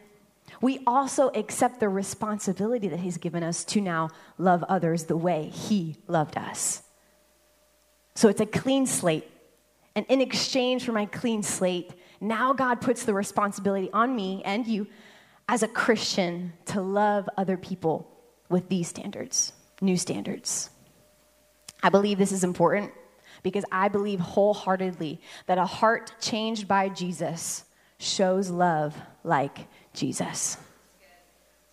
we 0.66 0.80
also 0.88 1.30
accept 1.36 1.80
the 1.80 1.88
responsibility 1.88 2.88
that 2.88 3.00
He's 3.00 3.20
given 3.20 3.44
us 3.44 3.64
to 3.66 3.80
now 3.80 4.10
love 4.40 4.64
others 4.64 5.04
the 5.04 5.16
way 5.16 5.50
He 5.50 5.96
loved 6.08 6.40
us. 6.40 6.82
So 8.16 8.30
it's 8.30 8.42
a 8.42 8.48
clean 8.48 8.88
slate. 8.88 9.30
And 9.96 10.08
in 10.10 10.22
exchange 10.22 10.84
for 10.84 10.92
my 10.92 11.06
clean 11.06 11.44
slate, 11.44 11.94
now 12.20 12.52
God 12.52 12.82
puts 12.82 13.04
the 13.06 13.14
responsibility 13.14 13.92
on 13.94 14.16
me 14.16 14.42
and 14.44 14.66
you 14.66 14.88
as 15.48 15.62
a 15.62 15.68
Christian 15.68 16.54
to 16.66 16.82
love 16.82 17.30
other 17.38 17.58
people 17.58 18.10
with 18.50 18.68
these 18.68 18.88
standards. 18.88 19.54
new 19.82 19.98
standards. 19.98 20.72
I 21.84 21.90
believe 21.90 22.18
this 22.18 22.32
is 22.32 22.44
important 22.44 22.92
because 23.44 23.66
I 23.72 23.88
believe 23.88 24.20
wholeheartedly 24.20 25.22
that 25.46 25.60
a 25.60 25.66
heart 25.68 26.14
changed 26.20 26.68
by 26.68 26.90
Jesus 26.90 27.66
shows 28.00 28.50
love 28.50 29.00
like 29.24 29.68
Jesus. 29.96 30.58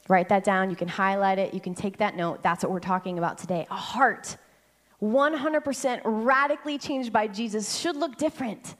Write 0.08 0.28
that 0.30 0.44
down. 0.44 0.70
You 0.70 0.76
can 0.76 0.88
highlight 0.88 1.38
it. 1.38 1.54
You 1.54 1.60
can 1.60 1.74
take 1.74 1.98
that 1.98 2.16
note. 2.16 2.42
That's 2.42 2.62
what 2.62 2.72
we're 2.72 2.80
talking 2.80 3.18
about 3.18 3.38
today. 3.38 3.66
A 3.70 3.76
heart 3.76 4.36
100% 5.02 6.00
radically 6.04 6.78
changed 6.78 7.12
by 7.12 7.26
Jesus 7.26 7.76
should 7.76 7.96
look 7.96 8.16
different, 8.16 8.74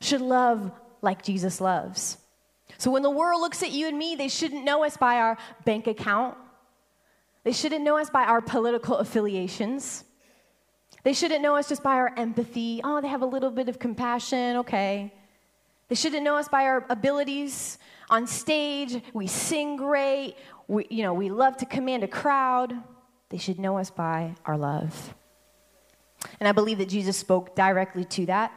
should 0.00 0.22
love 0.22 0.72
like 1.02 1.22
Jesus 1.22 1.60
loves. 1.60 2.16
So 2.78 2.90
when 2.90 3.02
the 3.02 3.10
world 3.10 3.40
looks 3.40 3.62
at 3.62 3.72
you 3.72 3.86
and 3.88 3.98
me, 3.98 4.14
they 4.14 4.28
shouldn't 4.28 4.64
know 4.64 4.84
us 4.84 4.96
by 4.96 5.16
our 5.16 5.36
bank 5.64 5.86
account. 5.86 6.36
They 7.44 7.52
shouldn't 7.52 7.84
know 7.84 7.98
us 7.98 8.10
by 8.10 8.24
our 8.24 8.40
political 8.40 8.96
affiliations. 8.96 10.04
They 11.02 11.12
shouldn't 11.12 11.42
know 11.42 11.56
us 11.56 11.68
just 11.68 11.82
by 11.82 11.94
our 11.94 12.12
empathy. 12.16 12.80
Oh, 12.82 13.00
they 13.00 13.08
have 13.08 13.22
a 13.22 13.26
little 13.26 13.50
bit 13.50 13.68
of 13.68 13.78
compassion. 13.78 14.56
Okay. 14.58 15.12
They 15.88 15.94
shouldn't 15.94 16.22
know 16.22 16.36
us 16.36 16.48
by 16.48 16.64
our 16.64 16.84
abilities 16.90 17.78
on 18.10 18.26
stage. 18.26 19.00
We 19.12 19.26
sing 19.26 19.76
great. 19.76 20.36
We, 20.66 20.86
you 20.90 21.02
know, 21.02 21.14
we 21.14 21.30
love 21.30 21.56
to 21.58 21.66
command 21.66 22.04
a 22.04 22.08
crowd. 22.08 22.74
They 23.30 23.38
should 23.38 23.58
know 23.58 23.78
us 23.78 23.90
by 23.90 24.34
our 24.44 24.56
love. 24.56 25.14
And 26.40 26.48
I 26.48 26.52
believe 26.52 26.78
that 26.78 26.88
Jesus 26.88 27.16
spoke 27.16 27.54
directly 27.54 28.04
to 28.04 28.26
that. 28.26 28.52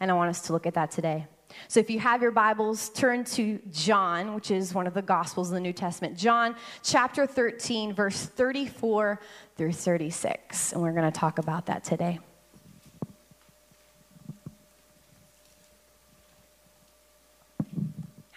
And 0.00 0.10
I 0.10 0.14
want 0.14 0.30
us 0.30 0.42
to 0.42 0.52
look 0.52 0.66
at 0.66 0.74
that 0.74 0.90
today. 0.90 1.26
So 1.66 1.80
if 1.80 1.90
you 1.90 1.98
have 1.98 2.22
your 2.22 2.30
Bibles, 2.30 2.90
turn 2.90 3.24
to 3.24 3.58
John, 3.72 4.34
which 4.34 4.50
is 4.50 4.74
one 4.74 4.86
of 4.86 4.94
the 4.94 5.02
Gospels 5.02 5.48
in 5.48 5.54
the 5.54 5.60
New 5.60 5.72
Testament. 5.72 6.16
John 6.16 6.54
chapter 6.82 7.26
13, 7.26 7.94
verse 7.94 8.26
34 8.26 9.20
through 9.56 9.72
36. 9.72 10.72
And 10.72 10.82
we're 10.82 10.92
going 10.92 11.10
to 11.10 11.18
talk 11.18 11.38
about 11.38 11.66
that 11.66 11.84
today. 11.84 12.20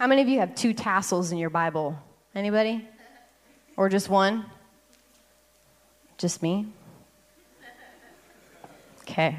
How 0.01 0.07
many 0.07 0.23
of 0.23 0.27
you 0.27 0.39
have 0.39 0.55
two 0.55 0.73
tassels 0.73 1.31
in 1.31 1.37
your 1.37 1.51
Bible? 1.51 1.95
Anybody? 2.33 2.89
Or 3.77 3.87
just 3.87 4.09
one? 4.09 4.47
Just 6.17 6.41
me? 6.41 6.65
Okay. 9.01 9.37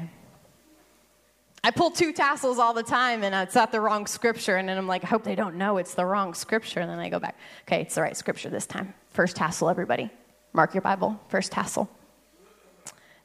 I 1.65 1.71
pull 1.71 1.91
two 1.91 2.13
tassels 2.13 2.59
all 2.59 2.73
the 2.73 2.81
time 2.81 3.25
and 3.25 3.35
it's 3.35 3.55
not 3.55 3.73
the 3.73 3.81
wrong 3.81 4.07
scripture. 4.07 4.55
And 4.55 4.69
then 4.69 4.77
I'm 4.77 4.87
like, 4.87 5.03
I 5.03 5.07
hope 5.07 5.25
they 5.25 5.35
don't 5.35 5.55
know 5.55 5.79
it's 5.79 5.95
the 5.95 6.05
wrong 6.05 6.33
scripture. 6.33 6.79
And 6.79 6.89
then 6.89 6.97
I 6.97 7.09
go 7.09 7.19
back, 7.19 7.37
okay, 7.67 7.81
it's 7.81 7.95
the 7.95 8.01
right 8.01 8.15
scripture 8.15 8.49
this 8.49 8.65
time. 8.65 8.93
First 9.09 9.35
tassel, 9.35 9.69
everybody. 9.69 10.09
Mark 10.53 10.73
your 10.73 10.81
Bible, 10.81 11.19
first 11.27 11.51
tassel. 11.51 11.89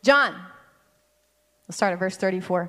John, 0.02 0.34
let's 1.68 1.76
start 1.76 1.92
at 1.92 2.00
verse 2.00 2.16
34. 2.16 2.68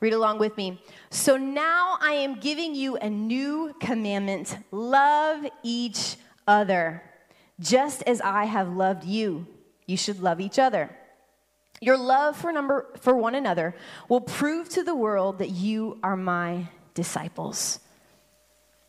Read 0.00 0.12
along 0.12 0.38
with 0.38 0.56
me. 0.56 0.80
So 1.10 1.36
now 1.36 1.96
I 2.00 2.12
am 2.12 2.38
giving 2.38 2.74
you 2.74 2.96
a 2.96 3.08
new 3.08 3.74
commandment 3.80 4.56
love 4.70 5.46
each 5.62 6.16
other. 6.46 7.02
Just 7.58 8.02
as 8.02 8.20
I 8.20 8.44
have 8.44 8.68
loved 8.68 9.04
you, 9.04 9.46
you 9.86 9.96
should 9.96 10.20
love 10.20 10.40
each 10.40 10.58
other. 10.58 10.90
Your 11.80 11.96
love 11.96 12.36
for, 12.36 12.52
number, 12.52 12.86
for 13.00 13.16
one 13.16 13.34
another 13.34 13.74
will 14.08 14.20
prove 14.20 14.68
to 14.70 14.82
the 14.82 14.94
world 14.94 15.38
that 15.38 15.50
you 15.50 15.98
are 16.02 16.16
my 16.16 16.68
disciples. 16.94 17.80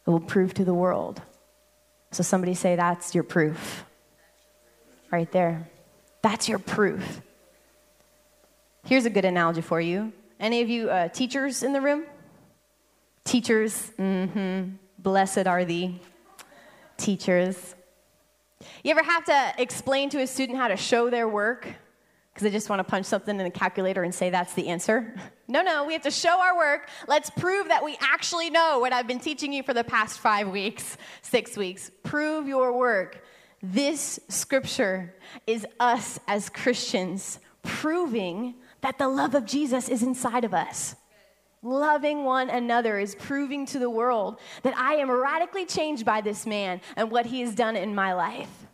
It 0.05 0.09
will 0.09 0.19
prove 0.19 0.53
to 0.55 0.65
the 0.65 0.73
world. 0.73 1.21
So, 2.11 2.23
somebody 2.23 2.53
say, 2.53 2.77
That's 2.77 3.13
your 3.13 3.25
proof. 3.25 3.83
Right 5.11 5.29
there. 5.31 5.69
That's 6.21 6.47
your 6.47 6.59
proof. 6.59 7.21
Here's 8.85 9.05
a 9.05 9.09
good 9.09 9.25
analogy 9.25 9.61
for 9.61 9.81
you. 9.81 10.13
Any 10.39 10.62
of 10.62 10.70
you 10.70 10.89
uh, 10.89 11.10
teachers 11.10 11.63
in 11.63 11.74
the 11.74 11.82
room? 11.82 12.06
Teachers, 13.24 13.91
mm-hmm. 13.98 14.75
Blessed 15.00 15.48
are 15.48 15.65
thee. 15.65 16.00
Teachers. 16.98 17.75
You 18.84 18.91
ever 18.91 19.03
have 19.03 19.25
to 19.25 19.53
explain 19.62 20.10
to 20.12 20.22
a 20.22 20.27
student 20.27 20.58
how 20.58 20.67
to 20.67 20.77
show 20.77 21.10
their 21.10 21.27
work? 21.27 21.67
because 22.38 22.51
they 22.51 22.56
just 22.56 22.70
want 22.70 22.79
to 22.79 22.84
punch 22.84 23.08
something 23.08 23.39
in 23.39 23.44
the 23.44 23.50
calculator 23.50 24.03
and 24.03 24.13
say 24.13 24.29
that's 24.29 24.53
the 24.53 24.67
answer. 24.67 25.15
No, 25.50 25.62
no, 25.62 25.86
we 25.86 25.94
have 25.94 26.01
to 26.01 26.12
show 26.12 26.41
our 26.41 26.58
work. 26.58 26.89
Let's 27.08 27.29
prove 27.29 27.70
that 27.70 27.82
we 27.82 27.98
actually 28.01 28.50
know 28.50 28.79
what 28.79 28.91
I've 28.91 29.08
been 29.08 29.22
teaching 29.22 29.53
you 29.53 29.63
for 29.63 29.74
the 29.74 29.86
past 29.86 30.20
five 30.20 30.50
weeks, 30.50 30.98
six 31.22 31.56
weeks. 31.56 31.89
Prove 32.03 32.50
your 32.50 32.77
work. 32.77 33.24
This 33.63 34.20
scripture 34.27 35.15
is 35.48 35.65
us 35.79 36.20
as 36.27 36.50
Christians 36.50 37.39
proving 37.63 38.56
that 38.81 38.98
the 38.98 39.07
love 39.07 39.36
of 39.36 39.46
Jesus 39.46 39.89
is 39.89 40.03
inside 40.03 40.43
of 40.43 40.53
us. 40.53 40.96
Loving 41.63 42.24
one 42.24 42.50
another 42.50 43.00
is 43.00 43.15
proving 43.15 43.65
to 43.67 43.79
the 43.79 43.89
world 43.89 44.39
that 44.63 44.77
I 44.77 44.96
am 44.96 45.10
radically 45.10 45.65
changed 45.65 46.05
by 46.05 46.22
this 46.22 46.46
man 46.46 46.81
and 46.96 47.10
what 47.10 47.25
he 47.25 47.41
has 47.41 47.55
done 47.55 47.75
in 47.75 47.96
my 47.96 48.13
life. 48.13 48.67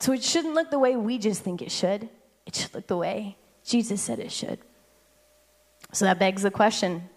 So 0.00 0.12
it 0.12 0.22
shouldn't 0.22 0.54
look 0.54 0.70
the 0.70 0.78
way 0.78 0.96
we 0.96 1.18
just 1.18 1.42
think 1.42 1.62
it 1.62 1.70
should 1.70 2.08
it 2.46 2.54
should 2.54 2.74
look 2.74 2.86
the 2.86 2.96
way 2.96 3.36
Jesus 3.64 4.02
said 4.02 4.18
it 4.18 4.32
should. 4.32 4.58
So 5.92 6.04
that 6.04 6.18
begs 6.18 6.42
the 6.42 6.50
question 6.50 7.08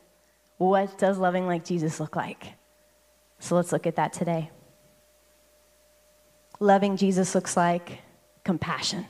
what 0.58 0.98
does 0.98 1.18
loving 1.18 1.46
like 1.46 1.64
Jesus 1.64 2.00
look 2.00 2.16
like? 2.16 2.54
So 3.40 3.56
let's 3.56 3.72
look 3.72 3.86
at 3.86 3.98
that 3.98 4.14
today. 4.14 4.50
Loving 6.60 6.98
Jesus 6.98 7.36
looks 7.36 7.56
like 7.56 8.00
compassion. 8.44 9.06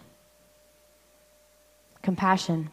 Compassion. 2.02 2.70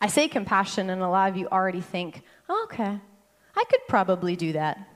I 0.00 0.06
say 0.06 0.28
compassion, 0.28 0.90
and 0.90 1.02
a 1.02 1.08
lot 1.08 1.30
of 1.30 1.36
you 1.36 1.46
already 1.48 1.80
think, 1.80 2.22
oh, 2.48 2.62
okay, 2.64 2.98
I 3.56 3.64
could 3.68 3.80
probably 3.88 4.36
do 4.36 4.52
that. 4.52 4.86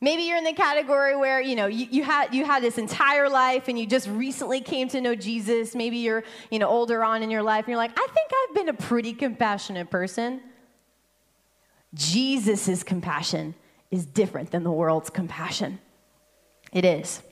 Maybe 0.00 0.24
you're 0.24 0.36
in 0.36 0.42
the 0.42 0.52
category 0.52 1.14
where, 1.14 1.40
you 1.40 1.54
know, 1.54 1.66
you, 1.66 1.86
you, 1.88 2.02
had, 2.02 2.34
you 2.34 2.44
had 2.44 2.60
this 2.60 2.76
entire 2.76 3.28
life 3.28 3.68
and 3.68 3.78
you 3.78 3.86
just 3.86 4.08
recently 4.08 4.60
came 4.60 4.88
to 4.88 5.00
know 5.00 5.14
Jesus. 5.14 5.76
Maybe 5.76 5.98
you're, 5.98 6.24
you 6.50 6.58
know, 6.58 6.68
older 6.68 7.04
on 7.04 7.22
in 7.22 7.30
your 7.30 7.44
life 7.44 7.66
and 7.66 7.68
you're 7.68 7.78
like, 7.78 7.92
I 7.96 8.08
think 8.12 8.30
I've 8.34 8.54
been 8.56 8.68
a 8.68 8.74
pretty 8.74 9.12
compassionate 9.12 9.90
person. 9.90 10.40
Jesus' 11.94 12.82
compassion 12.82 13.54
is 13.92 14.04
different 14.04 14.50
than 14.50 14.64
the 14.64 14.72
world's 14.72 15.08
compassion. 15.08 15.78
It 16.72 16.84
is. 16.84 17.22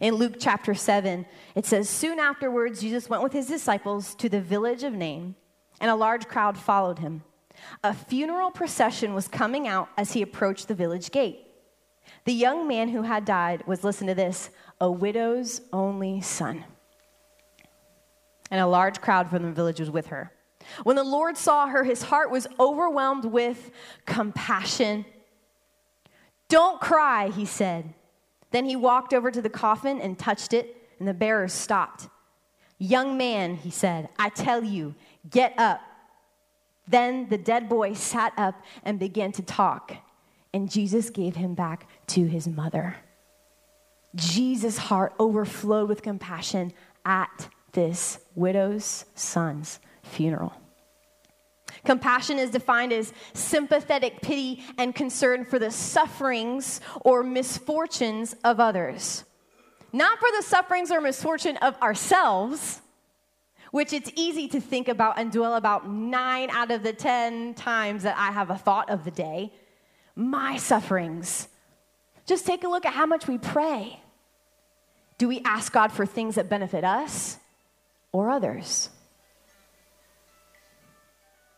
In 0.00 0.14
Luke 0.14 0.36
chapter 0.38 0.74
7, 0.74 1.26
it 1.54 1.66
says, 1.66 1.88
Soon 1.88 2.18
afterwards, 2.18 2.80
Jesus 2.80 3.08
went 3.08 3.22
with 3.22 3.32
his 3.32 3.46
disciples 3.46 4.14
to 4.16 4.28
the 4.28 4.40
village 4.40 4.82
of 4.84 4.92
Nain, 4.92 5.34
and 5.80 5.90
a 5.90 5.96
large 5.96 6.28
crowd 6.28 6.56
followed 6.56 6.98
him. 6.98 7.22
A 7.82 7.92
funeral 7.92 8.50
procession 8.50 9.14
was 9.14 9.28
coming 9.28 9.66
out 9.66 9.88
as 9.96 10.12
he 10.12 10.22
approached 10.22 10.68
the 10.68 10.74
village 10.74 11.10
gate. 11.10 11.46
The 12.24 12.32
young 12.32 12.68
man 12.68 12.88
who 12.88 13.02
had 13.02 13.24
died 13.24 13.66
was, 13.66 13.84
listen 13.84 14.06
to 14.06 14.14
this, 14.14 14.50
a 14.80 14.90
widow's 14.90 15.60
only 15.72 16.20
son. 16.20 16.64
And 18.50 18.60
a 18.60 18.66
large 18.66 19.00
crowd 19.00 19.30
from 19.30 19.42
the 19.44 19.52
village 19.52 19.80
was 19.80 19.90
with 19.90 20.06
her. 20.08 20.32
When 20.82 20.96
the 20.96 21.04
Lord 21.04 21.36
saw 21.36 21.66
her, 21.66 21.84
his 21.84 22.02
heart 22.02 22.30
was 22.30 22.46
overwhelmed 22.58 23.24
with 23.24 23.70
compassion. 24.06 25.04
Don't 26.48 26.80
cry, 26.80 27.28
he 27.28 27.44
said. 27.44 27.94
Then 28.50 28.64
he 28.64 28.76
walked 28.76 29.14
over 29.14 29.30
to 29.30 29.42
the 29.42 29.50
coffin 29.50 30.00
and 30.00 30.18
touched 30.18 30.52
it, 30.52 30.76
and 30.98 31.06
the 31.06 31.14
bearers 31.14 31.52
stopped. 31.52 32.08
Young 32.78 33.16
man, 33.16 33.56
he 33.56 33.70
said, 33.70 34.08
I 34.18 34.30
tell 34.30 34.64
you, 34.64 34.94
get 35.28 35.54
up. 35.58 35.80
Then 36.88 37.28
the 37.28 37.38
dead 37.38 37.68
boy 37.68 37.94
sat 37.94 38.32
up 38.36 38.62
and 38.82 38.98
began 38.98 39.32
to 39.32 39.42
talk 39.42 39.96
and 40.52 40.70
Jesus 40.70 41.10
gave 41.10 41.36
him 41.36 41.54
back 41.54 41.86
to 42.08 42.26
his 42.26 42.48
mother. 42.48 42.96
Jesus' 44.14 44.78
heart 44.78 45.14
overflowed 45.18 45.88
with 45.88 46.02
compassion 46.02 46.72
at 47.04 47.48
this 47.72 48.18
widow's 48.34 49.04
son's 49.14 49.78
funeral. 50.02 50.59
Compassion 51.84 52.38
is 52.38 52.50
defined 52.50 52.92
as 52.92 53.12
sympathetic 53.32 54.20
pity 54.20 54.62
and 54.78 54.94
concern 54.94 55.44
for 55.44 55.58
the 55.58 55.70
sufferings 55.70 56.80
or 57.02 57.22
misfortunes 57.22 58.34
of 58.44 58.60
others. 58.60 59.24
Not 59.92 60.18
for 60.18 60.28
the 60.36 60.42
sufferings 60.42 60.90
or 60.90 61.00
misfortune 61.00 61.56
of 61.58 61.80
ourselves, 61.82 62.80
which 63.70 63.92
it's 63.92 64.10
easy 64.14 64.48
to 64.48 64.60
think 64.60 64.88
about 64.88 65.18
and 65.18 65.32
dwell 65.32 65.54
about 65.54 65.88
nine 65.88 66.50
out 66.50 66.70
of 66.70 66.82
the 66.82 66.92
10 66.92 67.54
times 67.54 68.02
that 68.02 68.16
I 68.16 68.30
have 68.32 68.50
a 68.50 68.58
thought 68.58 68.90
of 68.90 69.04
the 69.04 69.10
day 69.10 69.52
my 70.16 70.56
sufferings. 70.56 71.48
Just 72.26 72.46
take 72.46 72.64
a 72.64 72.68
look 72.68 72.84
at 72.84 72.92
how 72.92 73.06
much 73.06 73.26
we 73.26 73.38
pray. 73.38 74.00
Do 75.18 75.28
we 75.28 75.40
ask 75.44 75.72
God 75.72 75.92
for 75.92 76.06
things 76.06 76.34
that 76.34 76.48
benefit 76.48 76.84
us 76.84 77.38
or 78.12 78.30
others? 78.30 78.90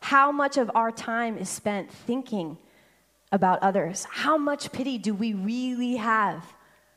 How 0.03 0.31
much 0.31 0.59
of 0.59 0.71
our 0.75 0.93
time 0.93 1.39
is 1.39 1.49
spent 1.49 1.91
thinking 1.91 2.59
about 3.33 3.63
others? 3.63 4.07
How 4.11 4.37
much 4.37 4.71
pity 4.73 4.99
do 4.99 5.15
we 5.15 5.33
really 5.33 5.97
have 5.97 6.45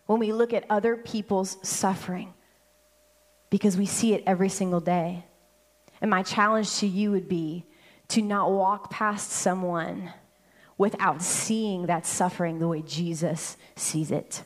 when 0.05 0.19
we 0.19 0.33
look 0.33 0.53
at 0.53 0.65
other 0.69 0.97
people's 0.97 1.57
suffering? 1.61 2.33
because 3.55 3.77
we 3.77 3.85
see 3.85 4.13
it 4.13 4.21
every 4.25 4.49
single 4.49 4.81
day. 4.81 5.23
And 6.01 6.11
my 6.11 6.23
challenge 6.23 6.75
to 6.79 6.87
you 6.87 7.11
would 7.11 7.29
be 7.29 7.65
to 8.09 8.21
not 8.21 8.51
walk 8.51 8.91
past 8.91 9.31
someone 9.31 10.11
without 10.77 11.21
seeing 11.21 11.85
that 11.85 12.05
suffering 12.05 12.59
the 12.59 12.67
way 12.67 12.81
Jesus 12.81 13.55
sees 13.77 14.11
it. 14.11 14.43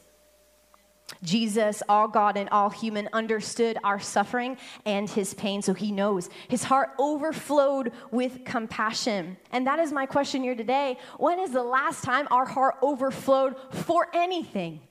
Jesus, 1.23 1.83
all 1.89 2.07
God 2.07 2.37
and 2.37 2.49
all 2.49 2.69
human, 2.69 3.09
understood 3.13 3.77
our 3.83 3.99
suffering 3.99 4.57
and 4.85 5.09
his 5.09 5.33
pain, 5.33 5.61
so 5.61 5.73
he 5.73 5.91
knows. 5.91 6.29
His 6.47 6.63
heart 6.63 6.91
overflowed 6.97 7.91
with 8.11 8.45
compassion. 8.45 9.37
And 9.51 9.67
that 9.67 9.79
is 9.79 9.91
my 9.91 10.05
question 10.05 10.43
here 10.43 10.55
today. 10.55 10.97
When 11.17 11.39
is 11.39 11.51
the 11.51 11.63
last 11.63 12.03
time 12.03 12.27
our 12.31 12.45
heart 12.45 12.75
overflowed 12.81 13.55
for 13.71 14.07
anything 14.13 14.81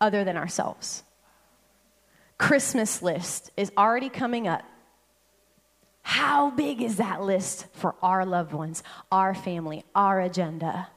other 0.00 0.24
than 0.24 0.36
ourselves? 0.36 1.02
Christmas 2.38 3.02
list 3.02 3.50
is 3.56 3.72
already 3.76 4.08
coming 4.08 4.46
up. 4.46 4.62
How 6.02 6.50
big 6.50 6.82
is 6.82 6.98
that 6.98 7.22
list 7.22 7.66
for 7.72 7.96
our 8.02 8.24
loved 8.24 8.52
ones, 8.52 8.82
our 9.10 9.34
family, 9.34 9.84
our 9.94 10.20
agenda? 10.20 10.88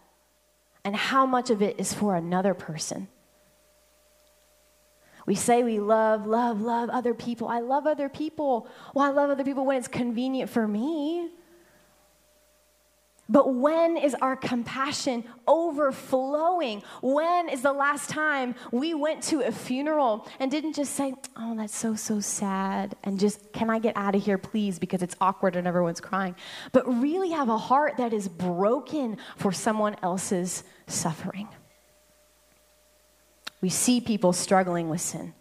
And 0.83 0.95
how 0.95 1.25
much 1.25 1.49
of 1.49 1.61
it 1.61 1.79
is 1.79 1.93
for 1.93 2.15
another 2.15 2.53
person? 2.53 3.07
We 5.29 5.36
say 5.36 5.62
we 5.62 5.79
love, 5.79 6.25
love, 6.25 6.59
love 6.59 6.89
other 6.89 7.13
people. 7.13 7.48
I 7.50 7.59
love 7.59 7.86
other 7.86 8.09
people. 8.09 8.67
Well, 8.95 9.05
I 9.05 9.12
love 9.12 9.29
other 9.29 9.43
people 9.43 9.63
when 9.63 9.77
it's 9.77 9.88
convenient 9.88 10.50
for 10.50 10.67
me. 10.67 11.29
But 13.29 13.53
when 13.53 13.95
is 13.95 14.15
our 14.15 14.36
compassion 14.36 15.24
overflowing? 15.48 16.81
When 17.03 17.48
is 17.48 17.62
the 17.62 17.74
last 17.74 18.09
time 18.09 18.55
we 18.71 18.95
went 18.95 19.21
to 19.25 19.41
a 19.41 19.51
funeral 19.51 20.27
and 20.39 20.50
didn't 20.50 20.74
just 20.74 20.95
say, 20.95 21.13
Oh, 21.38 21.55
that's 21.55 21.77
so, 21.77 21.93
so 21.93 22.19
sad, 22.19 22.95
and 23.03 23.19
just, 23.19 23.53
Can 23.53 23.69
I 23.69 23.77
get 23.77 23.95
out 23.95 24.15
of 24.15 24.24
here, 24.24 24.39
please, 24.39 24.79
because 24.79 25.03
it's 25.03 25.15
awkward 25.21 25.55
and 25.55 25.67
everyone's 25.67 26.01
crying? 26.01 26.36
But 26.71 26.88
really 26.88 27.29
have 27.29 27.50
a 27.50 27.57
heart 27.59 27.98
that 27.98 28.13
is 28.13 28.27
broken 28.27 29.17
for 29.38 29.51
someone 29.51 29.95
else's 30.01 30.63
suffering. 30.88 31.50
We 33.61 33.69
see 33.69 33.99
people 34.01 34.33
struggling 34.33 34.89
with 34.89 35.01
sin. 35.01 35.33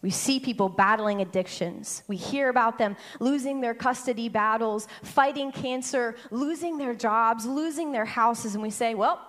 We 0.00 0.10
see 0.10 0.38
people 0.38 0.68
battling 0.68 1.20
addictions. 1.20 2.04
We 2.06 2.16
hear 2.16 2.48
about 2.48 2.78
them 2.78 2.96
losing 3.18 3.60
their 3.60 3.74
custody 3.74 4.28
battles, 4.28 4.86
fighting 5.02 5.50
cancer, 5.50 6.14
losing 6.30 6.78
their 6.78 6.94
jobs, 6.94 7.46
losing 7.46 7.90
their 7.90 8.04
houses, 8.04 8.54
and 8.54 8.62
we 8.62 8.70
say, 8.70 8.94
Well, 8.94 9.20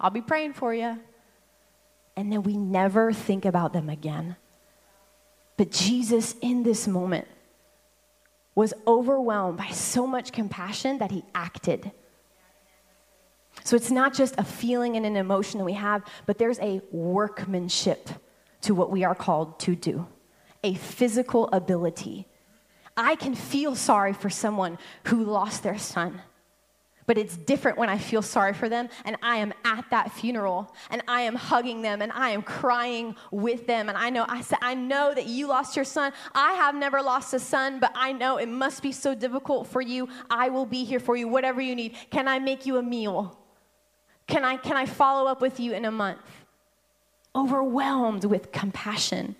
I'll 0.00 0.10
be 0.10 0.22
praying 0.22 0.54
for 0.54 0.72
you. 0.74 0.98
And 2.16 2.32
then 2.32 2.42
we 2.42 2.56
never 2.56 3.12
think 3.12 3.44
about 3.44 3.72
them 3.72 3.90
again. 3.90 4.36
But 5.56 5.70
Jesus, 5.70 6.34
in 6.40 6.62
this 6.62 6.88
moment, 6.88 7.28
was 8.54 8.72
overwhelmed 8.86 9.58
by 9.58 9.68
so 9.68 10.06
much 10.06 10.32
compassion 10.32 10.98
that 10.98 11.10
he 11.10 11.24
acted. 11.34 11.92
So 13.62 13.76
it's 13.76 13.90
not 13.90 14.12
just 14.14 14.34
a 14.36 14.44
feeling 14.44 14.96
and 14.96 15.06
an 15.06 15.16
emotion 15.16 15.58
that 15.58 15.64
we 15.64 15.74
have, 15.74 16.02
but 16.26 16.38
there's 16.38 16.58
a 16.58 16.80
workmanship 16.90 18.10
to 18.62 18.74
what 18.74 18.90
we 18.90 19.04
are 19.04 19.14
called 19.14 19.58
to 19.60 19.76
do 19.76 20.06
a 20.64 20.74
physical 20.74 21.48
ability. 21.52 22.26
I 22.96 23.16
can 23.16 23.34
feel 23.34 23.74
sorry 23.74 24.14
for 24.14 24.30
someone 24.30 24.78
who 25.04 25.24
lost 25.24 25.62
their 25.62 25.76
son. 25.76 26.22
But 27.06 27.18
it's 27.18 27.36
different 27.36 27.76
when 27.76 27.90
I 27.90 27.98
feel 27.98 28.22
sorry 28.22 28.54
for 28.54 28.70
them 28.70 28.88
and 29.04 29.16
I 29.22 29.36
am 29.36 29.52
at 29.62 29.84
that 29.90 30.12
funeral 30.12 30.74
and 30.88 31.02
I 31.06 31.22
am 31.22 31.34
hugging 31.34 31.82
them 31.82 32.00
and 32.00 32.10
I 32.10 32.30
am 32.30 32.40
crying 32.40 33.14
with 33.30 33.66
them. 33.66 33.90
And 33.90 33.98
I 33.98 34.08
know, 34.08 34.24
I 34.26 34.40
said, 34.40 34.58
I 34.62 34.74
know 34.74 35.12
that 35.14 35.26
you 35.26 35.46
lost 35.46 35.76
your 35.76 35.84
son. 35.84 36.12
I 36.34 36.52
have 36.54 36.74
never 36.74 37.02
lost 37.02 37.34
a 37.34 37.38
son, 37.38 37.78
but 37.78 37.92
I 37.94 38.12
know 38.12 38.38
it 38.38 38.48
must 38.48 38.82
be 38.82 38.90
so 38.90 39.14
difficult 39.14 39.66
for 39.66 39.82
you. 39.82 40.08
I 40.30 40.48
will 40.48 40.64
be 40.64 40.84
here 40.84 41.00
for 41.00 41.14
you, 41.14 41.28
whatever 41.28 41.60
you 41.60 41.74
need. 41.74 41.94
Can 42.10 42.26
I 42.26 42.38
make 42.38 42.64
you 42.64 42.78
a 42.78 42.82
meal? 42.82 43.38
Can 44.26 44.44
I, 44.44 44.56
can 44.56 44.76
I 44.76 44.86
follow 44.86 45.30
up 45.30 45.40
with 45.40 45.60
you 45.60 45.72
in 45.72 45.84
a 45.84 45.90
month? 45.90 46.20
Overwhelmed 47.34 48.24
with 48.24 48.52
compassion. 48.52 49.36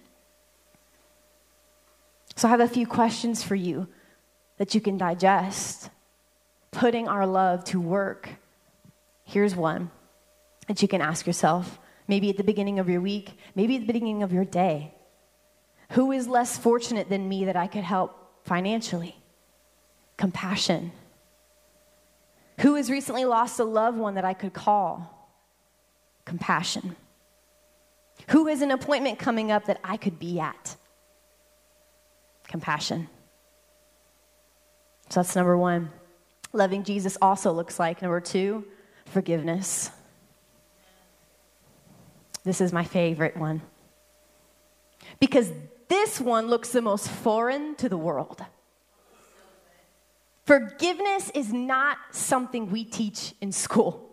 So 2.36 2.48
I 2.48 2.50
have 2.50 2.60
a 2.60 2.68
few 2.68 2.86
questions 2.86 3.42
for 3.42 3.54
you 3.54 3.88
that 4.58 4.74
you 4.74 4.80
can 4.80 4.98
digest. 4.98 5.90
Putting 6.70 7.08
our 7.08 7.26
love 7.26 7.64
to 7.66 7.80
work. 7.80 8.28
Here's 9.24 9.54
one 9.54 9.90
that 10.66 10.82
you 10.82 10.88
can 10.88 11.00
ask 11.00 11.26
yourself, 11.26 11.78
maybe 12.08 12.30
at 12.30 12.36
the 12.36 12.44
beginning 12.44 12.78
of 12.78 12.88
your 12.88 13.00
week, 13.00 13.38
maybe 13.54 13.76
at 13.76 13.80
the 13.82 13.92
beginning 13.92 14.22
of 14.22 14.32
your 14.32 14.44
day. 14.44 14.94
Who 15.90 16.10
is 16.12 16.26
less 16.26 16.58
fortunate 16.58 17.08
than 17.08 17.28
me 17.28 17.44
that 17.44 17.56
I 17.56 17.66
could 17.66 17.84
help 17.84 18.42
financially? 18.44 19.14
Compassion. 20.16 20.92
Who 22.60 22.74
has 22.76 22.90
recently 22.90 23.24
lost 23.24 23.58
a 23.58 23.64
loved 23.64 23.98
one 23.98 24.14
that 24.14 24.24
I 24.24 24.34
could 24.34 24.52
call? 24.52 25.28
Compassion. 26.24 26.96
Who 28.28 28.46
has 28.46 28.62
an 28.62 28.70
appointment 28.70 29.18
coming 29.18 29.50
up 29.50 29.66
that 29.66 29.80
I 29.82 29.96
could 29.96 30.18
be 30.18 30.40
at? 30.40 30.76
compassion. 32.54 33.08
So 35.08 35.20
that's 35.20 35.34
number 35.34 35.56
one. 35.56 35.90
Loving 36.52 36.84
Jesus 36.84 37.18
also 37.20 37.50
looks 37.52 37.80
like 37.80 38.00
number 38.00 38.20
two, 38.20 38.64
forgiveness. 39.06 39.90
This 42.44 42.60
is 42.60 42.72
my 42.72 42.84
favorite 42.84 43.36
one. 43.36 43.62
Because 45.18 45.50
this 45.88 46.20
one 46.20 46.46
looks 46.46 46.70
the 46.70 46.80
most 46.80 47.08
foreign 47.08 47.74
to 47.76 47.88
the 47.88 47.96
world. 47.96 48.44
Forgiveness 50.44 51.30
is 51.34 51.52
not 51.52 51.96
something 52.10 52.70
we 52.70 52.84
teach 52.84 53.34
in 53.40 53.50
school. 53.50 54.10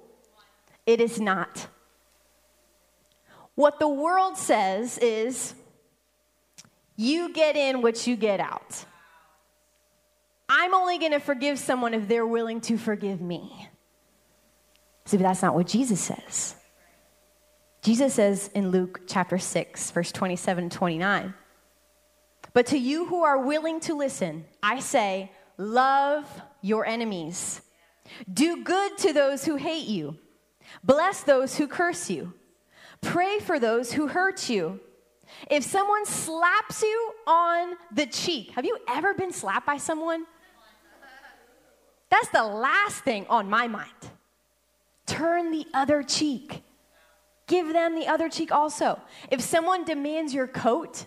It 0.85 1.01
is 1.01 1.19
not. 1.19 1.67
What 3.55 3.79
the 3.79 3.87
world 3.87 4.37
says 4.37 4.97
is 4.99 5.53
you 6.95 7.33
get 7.33 7.55
in 7.55 7.81
what 7.81 8.07
you 8.07 8.15
get 8.15 8.39
out. 8.39 8.85
I'm 10.47 10.73
only 10.73 10.97
going 10.97 11.11
to 11.11 11.19
forgive 11.19 11.59
someone 11.59 11.93
if 11.93 12.07
they're 12.07 12.27
willing 12.27 12.61
to 12.61 12.77
forgive 12.77 13.21
me. 13.21 13.69
See, 15.05 15.17
but 15.17 15.23
that's 15.23 15.41
not 15.41 15.55
what 15.55 15.67
Jesus 15.67 15.99
says. 15.99 16.55
Jesus 17.81 18.13
says 18.13 18.49
in 18.53 18.69
Luke 18.69 19.01
chapter 19.07 19.37
6, 19.37 19.91
verse 19.91 20.11
27 20.11 20.65
and 20.65 20.71
29, 20.71 21.33
But 22.53 22.67
to 22.67 22.77
you 22.77 23.05
who 23.05 23.23
are 23.23 23.39
willing 23.39 23.79
to 23.81 23.95
listen, 23.95 24.45
I 24.61 24.79
say, 24.79 25.31
love 25.61 26.25
your 26.61 26.85
enemies. 26.85 27.61
Do 28.31 28.63
good 28.63 28.97
to 28.99 29.13
those 29.13 29.45
who 29.45 29.55
hate 29.55 29.87
you. 29.87 30.17
Bless 30.83 31.21
those 31.23 31.57
who 31.57 31.67
curse 31.67 32.09
you. 32.09 32.33
Pray 33.01 33.39
for 33.39 33.59
those 33.59 33.93
who 33.93 34.07
hurt 34.07 34.49
you. 34.49 34.79
If 35.49 35.63
someone 35.63 36.05
slaps 36.05 36.81
you 36.81 37.13
on 37.25 37.75
the 37.91 38.05
cheek, 38.05 38.51
have 38.51 38.65
you 38.65 38.77
ever 38.87 39.13
been 39.13 39.31
slapped 39.31 39.65
by 39.65 39.77
someone? 39.77 40.25
That's 42.09 42.29
the 42.29 42.43
last 42.43 43.03
thing 43.03 43.25
on 43.29 43.49
my 43.49 43.67
mind. 43.67 43.89
Turn 45.05 45.51
the 45.51 45.65
other 45.73 46.03
cheek. 46.03 46.63
Give 47.47 47.71
them 47.73 47.95
the 47.95 48.07
other 48.07 48.29
cheek 48.29 48.51
also. 48.51 48.99
If 49.29 49.41
someone 49.41 49.85
demands 49.85 50.33
your 50.33 50.47
coat, 50.47 51.05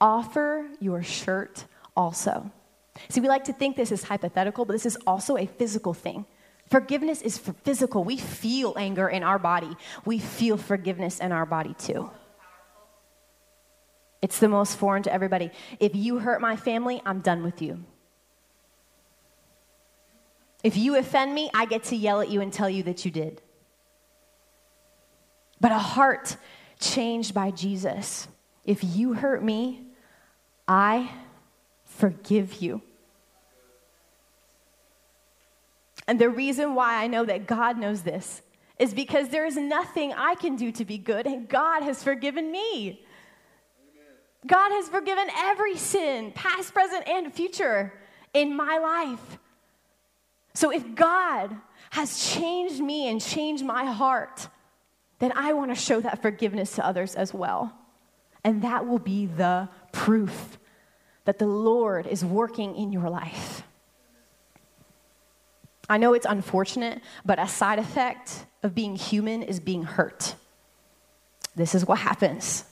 offer 0.00 0.68
your 0.80 1.02
shirt 1.02 1.64
also. 1.96 2.50
See, 3.08 3.20
we 3.20 3.28
like 3.28 3.44
to 3.44 3.52
think 3.52 3.76
this 3.76 3.92
is 3.92 4.04
hypothetical, 4.04 4.64
but 4.64 4.72
this 4.72 4.86
is 4.86 4.96
also 5.06 5.36
a 5.36 5.46
physical 5.46 5.94
thing. 5.94 6.26
Forgiveness 6.70 7.22
is 7.22 7.38
physical. 7.38 8.04
We 8.04 8.16
feel 8.16 8.74
anger 8.76 9.08
in 9.08 9.22
our 9.22 9.38
body, 9.38 9.76
we 10.04 10.18
feel 10.18 10.56
forgiveness 10.56 11.20
in 11.20 11.32
our 11.32 11.46
body 11.46 11.74
too. 11.78 12.10
It's 14.22 14.38
the 14.38 14.48
most 14.48 14.78
foreign 14.78 15.02
to 15.02 15.12
everybody. 15.12 15.50
If 15.78 15.94
you 15.94 16.18
hurt 16.18 16.40
my 16.40 16.56
family, 16.56 17.02
I'm 17.04 17.20
done 17.20 17.42
with 17.42 17.60
you. 17.60 17.84
If 20.62 20.78
you 20.78 20.96
offend 20.96 21.34
me, 21.34 21.50
I 21.52 21.66
get 21.66 21.84
to 21.84 21.96
yell 21.96 22.22
at 22.22 22.30
you 22.30 22.40
and 22.40 22.50
tell 22.50 22.70
you 22.70 22.82
that 22.84 23.04
you 23.04 23.10
did. 23.10 23.42
But 25.60 25.72
a 25.72 25.78
heart 25.78 26.38
changed 26.80 27.34
by 27.34 27.50
Jesus. 27.50 28.26
If 28.64 28.82
you 28.82 29.12
hurt 29.12 29.44
me, 29.44 29.88
I 30.66 31.10
forgive 31.96 32.60
you. 32.60 32.82
And 36.06 36.18
the 36.18 36.28
reason 36.28 36.74
why 36.74 37.02
I 37.02 37.06
know 37.06 37.24
that 37.24 37.46
God 37.46 37.78
knows 37.78 38.02
this 38.02 38.42
is 38.78 38.92
because 38.92 39.28
there 39.28 39.46
is 39.46 39.56
nothing 39.56 40.12
I 40.12 40.34
can 40.34 40.56
do 40.56 40.72
to 40.72 40.84
be 40.84 40.98
good, 40.98 41.26
and 41.26 41.48
God 41.48 41.82
has 41.82 42.02
forgiven 42.02 42.50
me. 42.50 43.04
God 44.46 44.70
has 44.72 44.88
forgiven 44.88 45.28
every 45.34 45.76
sin, 45.76 46.32
past, 46.32 46.74
present, 46.74 47.08
and 47.08 47.32
future, 47.32 47.92
in 48.34 48.54
my 48.54 48.78
life. 48.78 49.38
So 50.54 50.70
if 50.70 50.94
God 50.94 51.56
has 51.90 52.18
changed 52.18 52.80
me 52.80 53.08
and 53.08 53.20
changed 53.20 53.64
my 53.64 53.86
heart, 53.86 54.48
then 55.20 55.32
I 55.34 55.52
want 55.54 55.70
to 55.70 55.80
show 55.80 56.00
that 56.00 56.20
forgiveness 56.20 56.74
to 56.74 56.84
others 56.84 57.14
as 57.14 57.32
well. 57.32 57.72
And 58.42 58.60
that 58.62 58.86
will 58.86 58.98
be 58.98 59.26
the 59.26 59.68
proof 59.92 60.58
that 61.24 61.38
the 61.38 61.46
Lord 61.46 62.06
is 62.06 62.24
working 62.24 62.76
in 62.76 62.92
your 62.92 63.08
life. 63.08 63.62
I 65.88 65.98
know 65.98 66.14
it's 66.14 66.26
unfortunate, 66.26 67.00
but 67.24 67.38
a 67.38 67.48
side 67.48 67.78
effect 67.78 68.46
of 68.62 68.74
being 68.74 68.96
human 68.96 69.42
is 69.42 69.60
being 69.60 69.82
hurt. 69.82 70.34
This 71.56 71.74
is 71.74 71.86
what 71.86 71.98
happens. 71.98 72.64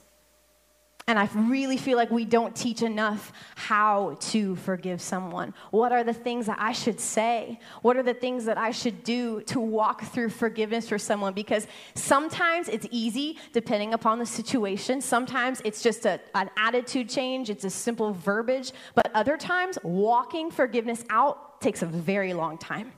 And 1.09 1.19
I 1.19 1.29
really 1.35 1.77
feel 1.77 1.97
like 1.97 2.11
we 2.13 2.25
don't 2.25 2.55
teach 2.55 2.83
enough 2.83 3.33
how 3.57 4.17
to 4.21 4.55
forgive 4.57 5.01
someone. 5.01 5.53
What 5.73 5.91
are 5.91 6.05
the 6.05 6.13
things 6.13 6.47
that 6.47 6.59
I 6.61 6.73
should 6.73 7.01
say? 7.01 7.59
What 7.83 7.97
are 7.97 8.05
the 8.05 8.15
things 8.15 8.45
that 8.45 8.57
I 8.57 8.71
should 8.71 9.03
do 9.03 9.41
to 9.43 9.59
walk 9.59 10.05
through 10.05 10.29
forgiveness 10.29 10.89
for 10.89 10.99
someone? 10.99 11.33
Because 11.33 11.67
sometimes 11.97 12.69
it's 12.69 12.87
easy, 12.93 13.39
depending 13.53 13.95
upon 13.95 14.21
the 14.21 14.27
situation. 14.27 15.01
Sometimes 15.01 15.61
it's 15.65 15.83
just 15.83 16.07
a, 16.07 16.21
an 16.37 16.51
attitude 16.57 17.09
change, 17.09 17.51
it's 17.51 17.65
a 17.65 17.71
simple 17.71 18.13
verbiage. 18.13 18.73
But 18.95 19.11
other 19.13 19.37
times, 19.37 19.79
walking 19.83 20.53
forgiveness 20.53 21.05
out 21.11 21.61
takes 21.61 21.83
a 21.83 21.87
very 21.87 22.33
long 22.33 22.59
time. 22.59 22.93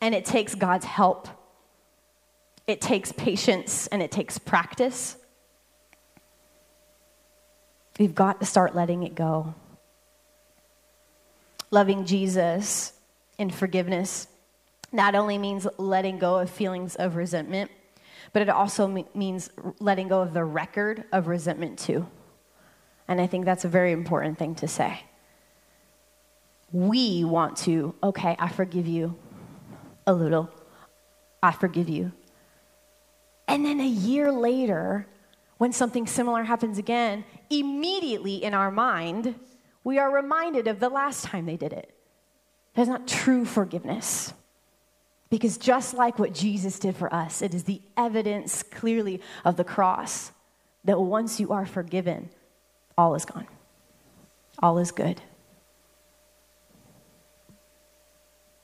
And 0.00 0.14
it 0.14 0.24
takes 0.24 0.54
God's 0.54 0.86
help, 0.86 1.28
it 2.66 2.80
takes 2.80 3.12
patience, 3.12 3.88
and 3.88 4.02
it 4.02 4.10
takes 4.10 4.38
practice. 4.38 5.18
We've 8.00 8.14
got 8.14 8.40
to 8.40 8.46
start 8.46 8.74
letting 8.74 9.02
it 9.02 9.14
go. 9.14 9.54
Loving 11.70 12.06
Jesus 12.06 12.94
in 13.36 13.50
forgiveness 13.50 14.26
not 14.90 15.14
only 15.14 15.36
means 15.36 15.66
letting 15.76 16.18
go 16.18 16.38
of 16.38 16.48
feelings 16.48 16.96
of 16.96 17.14
resentment, 17.14 17.70
but 18.32 18.40
it 18.40 18.48
also 18.48 19.04
means 19.12 19.50
letting 19.80 20.08
go 20.08 20.22
of 20.22 20.32
the 20.32 20.42
record 20.42 21.04
of 21.12 21.26
resentment 21.26 21.78
too. 21.78 22.08
And 23.06 23.20
I 23.20 23.26
think 23.26 23.44
that's 23.44 23.66
a 23.66 23.68
very 23.68 23.92
important 23.92 24.38
thing 24.38 24.54
to 24.54 24.66
say. 24.66 25.02
We 26.72 27.22
want 27.24 27.58
to, 27.58 27.94
okay, 28.02 28.34
I 28.38 28.48
forgive 28.48 28.86
you 28.88 29.14
a 30.06 30.14
little. 30.14 30.48
I 31.42 31.52
forgive 31.52 31.90
you. 31.90 32.12
And 33.46 33.62
then 33.62 33.78
a 33.78 33.86
year 33.86 34.32
later, 34.32 35.06
when 35.60 35.72
something 35.74 36.06
similar 36.06 36.44
happens 36.44 36.78
again, 36.78 37.22
immediately 37.50 38.42
in 38.42 38.54
our 38.54 38.70
mind, 38.70 39.34
we 39.84 39.98
are 39.98 40.10
reminded 40.10 40.66
of 40.66 40.80
the 40.80 40.88
last 40.88 41.22
time 41.26 41.44
they 41.44 41.58
did 41.58 41.74
it. 41.74 41.94
That's 42.72 42.88
not 42.88 43.06
true 43.06 43.44
forgiveness. 43.44 44.32
Because 45.28 45.58
just 45.58 45.92
like 45.92 46.18
what 46.18 46.32
Jesus 46.32 46.78
did 46.78 46.96
for 46.96 47.12
us, 47.12 47.42
it 47.42 47.52
is 47.52 47.64
the 47.64 47.82
evidence 47.94 48.62
clearly 48.62 49.20
of 49.44 49.58
the 49.58 49.64
cross 49.64 50.32
that 50.84 50.98
once 50.98 51.38
you 51.38 51.52
are 51.52 51.66
forgiven, 51.66 52.30
all 52.96 53.14
is 53.14 53.26
gone, 53.26 53.46
all 54.62 54.78
is 54.78 54.92
good. 54.92 55.20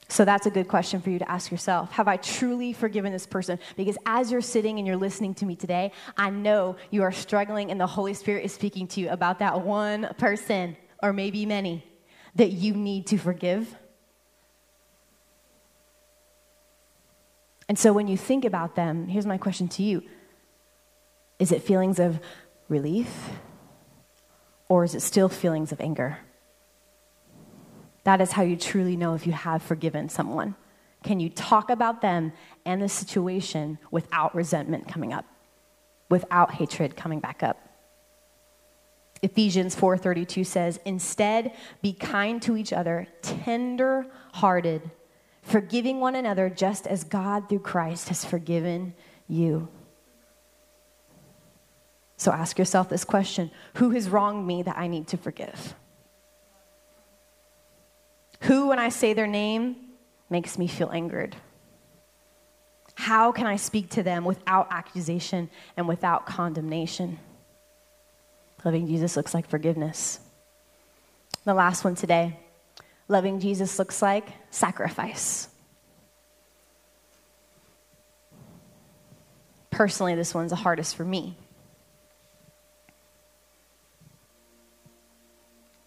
So 0.08 0.24
that's 0.24 0.46
a 0.46 0.50
good 0.50 0.68
question 0.68 1.00
for 1.00 1.10
you 1.10 1.18
to 1.18 1.30
ask 1.30 1.50
yourself. 1.50 1.90
Have 1.92 2.06
I 2.06 2.16
truly 2.16 2.72
forgiven 2.72 3.12
this 3.12 3.26
person? 3.26 3.58
Because 3.76 3.98
as 4.06 4.30
you're 4.30 4.40
sitting 4.40 4.78
and 4.78 4.86
you're 4.86 4.96
listening 4.96 5.34
to 5.34 5.46
me 5.46 5.56
today, 5.56 5.92
I 6.16 6.30
know 6.30 6.76
you 6.90 7.02
are 7.02 7.12
struggling 7.12 7.70
and 7.70 7.80
the 7.80 7.86
Holy 7.86 8.14
Spirit 8.14 8.44
is 8.44 8.52
speaking 8.52 8.86
to 8.88 9.00
you 9.00 9.10
about 9.10 9.40
that 9.40 9.62
one 9.62 10.08
person, 10.16 10.76
or 11.02 11.12
maybe 11.12 11.44
many, 11.44 11.84
that 12.36 12.52
you 12.52 12.74
need 12.74 13.08
to 13.08 13.18
forgive. 13.18 13.74
And 17.68 17.76
so 17.76 17.92
when 17.92 18.06
you 18.06 18.16
think 18.16 18.44
about 18.44 18.76
them, 18.76 19.08
here's 19.08 19.26
my 19.26 19.38
question 19.38 19.66
to 19.70 19.82
you 19.82 20.02
Is 21.40 21.50
it 21.50 21.62
feelings 21.62 21.98
of 21.98 22.20
relief? 22.68 23.30
Or 24.68 24.84
is 24.84 24.94
it 24.94 25.02
still 25.02 25.28
feelings 25.28 25.70
of 25.70 25.80
anger? 25.80 26.18
That 28.06 28.20
is 28.20 28.30
how 28.30 28.42
you 28.42 28.56
truly 28.56 28.96
know 28.96 29.14
if 29.14 29.26
you 29.26 29.32
have 29.32 29.62
forgiven 29.62 30.08
someone. 30.08 30.54
Can 31.02 31.18
you 31.18 31.28
talk 31.28 31.70
about 31.70 32.02
them 32.02 32.32
and 32.64 32.80
the 32.80 32.88
situation 32.88 33.78
without 33.90 34.32
resentment 34.32 34.86
coming 34.86 35.12
up, 35.12 35.24
without 36.08 36.52
hatred 36.52 36.96
coming 36.96 37.18
back 37.18 37.42
up? 37.42 37.58
Ephesians 39.22 39.74
4:32 39.74 40.44
says, 40.44 40.78
"Instead, 40.84 41.52
be 41.82 41.92
kind 41.92 42.40
to 42.42 42.56
each 42.56 42.72
other, 42.72 43.08
tender-hearted, 43.22 44.88
forgiving 45.42 45.98
one 45.98 46.14
another 46.14 46.48
just 46.48 46.86
as 46.86 47.02
God 47.02 47.48
through 47.48 47.58
Christ 47.58 48.06
has 48.06 48.24
forgiven 48.24 48.94
you." 49.26 49.66
So 52.16 52.30
ask 52.30 52.56
yourself 52.56 52.88
this 52.88 53.04
question, 53.04 53.50
who 53.74 53.90
has 53.90 54.08
wronged 54.08 54.46
me 54.46 54.62
that 54.62 54.78
I 54.78 54.86
need 54.86 55.08
to 55.08 55.16
forgive? 55.16 55.74
Who, 58.42 58.68
when 58.68 58.78
I 58.78 58.90
say 58.90 59.12
their 59.12 59.26
name, 59.26 59.76
makes 60.30 60.58
me 60.58 60.66
feel 60.66 60.90
angered? 60.90 61.36
How 62.94 63.32
can 63.32 63.46
I 63.46 63.56
speak 63.56 63.90
to 63.90 64.02
them 64.02 64.24
without 64.24 64.68
accusation 64.70 65.50
and 65.76 65.86
without 65.86 66.26
condemnation? 66.26 67.18
Loving 68.64 68.86
Jesus 68.86 69.16
looks 69.16 69.34
like 69.34 69.48
forgiveness. 69.48 70.18
The 71.44 71.54
last 71.54 71.84
one 71.84 71.94
today 71.94 72.38
loving 73.08 73.38
Jesus 73.38 73.78
looks 73.78 74.02
like 74.02 74.26
sacrifice. 74.50 75.48
Personally, 79.70 80.14
this 80.14 80.34
one's 80.34 80.50
the 80.50 80.56
hardest 80.56 80.96
for 80.96 81.04
me. 81.04 81.36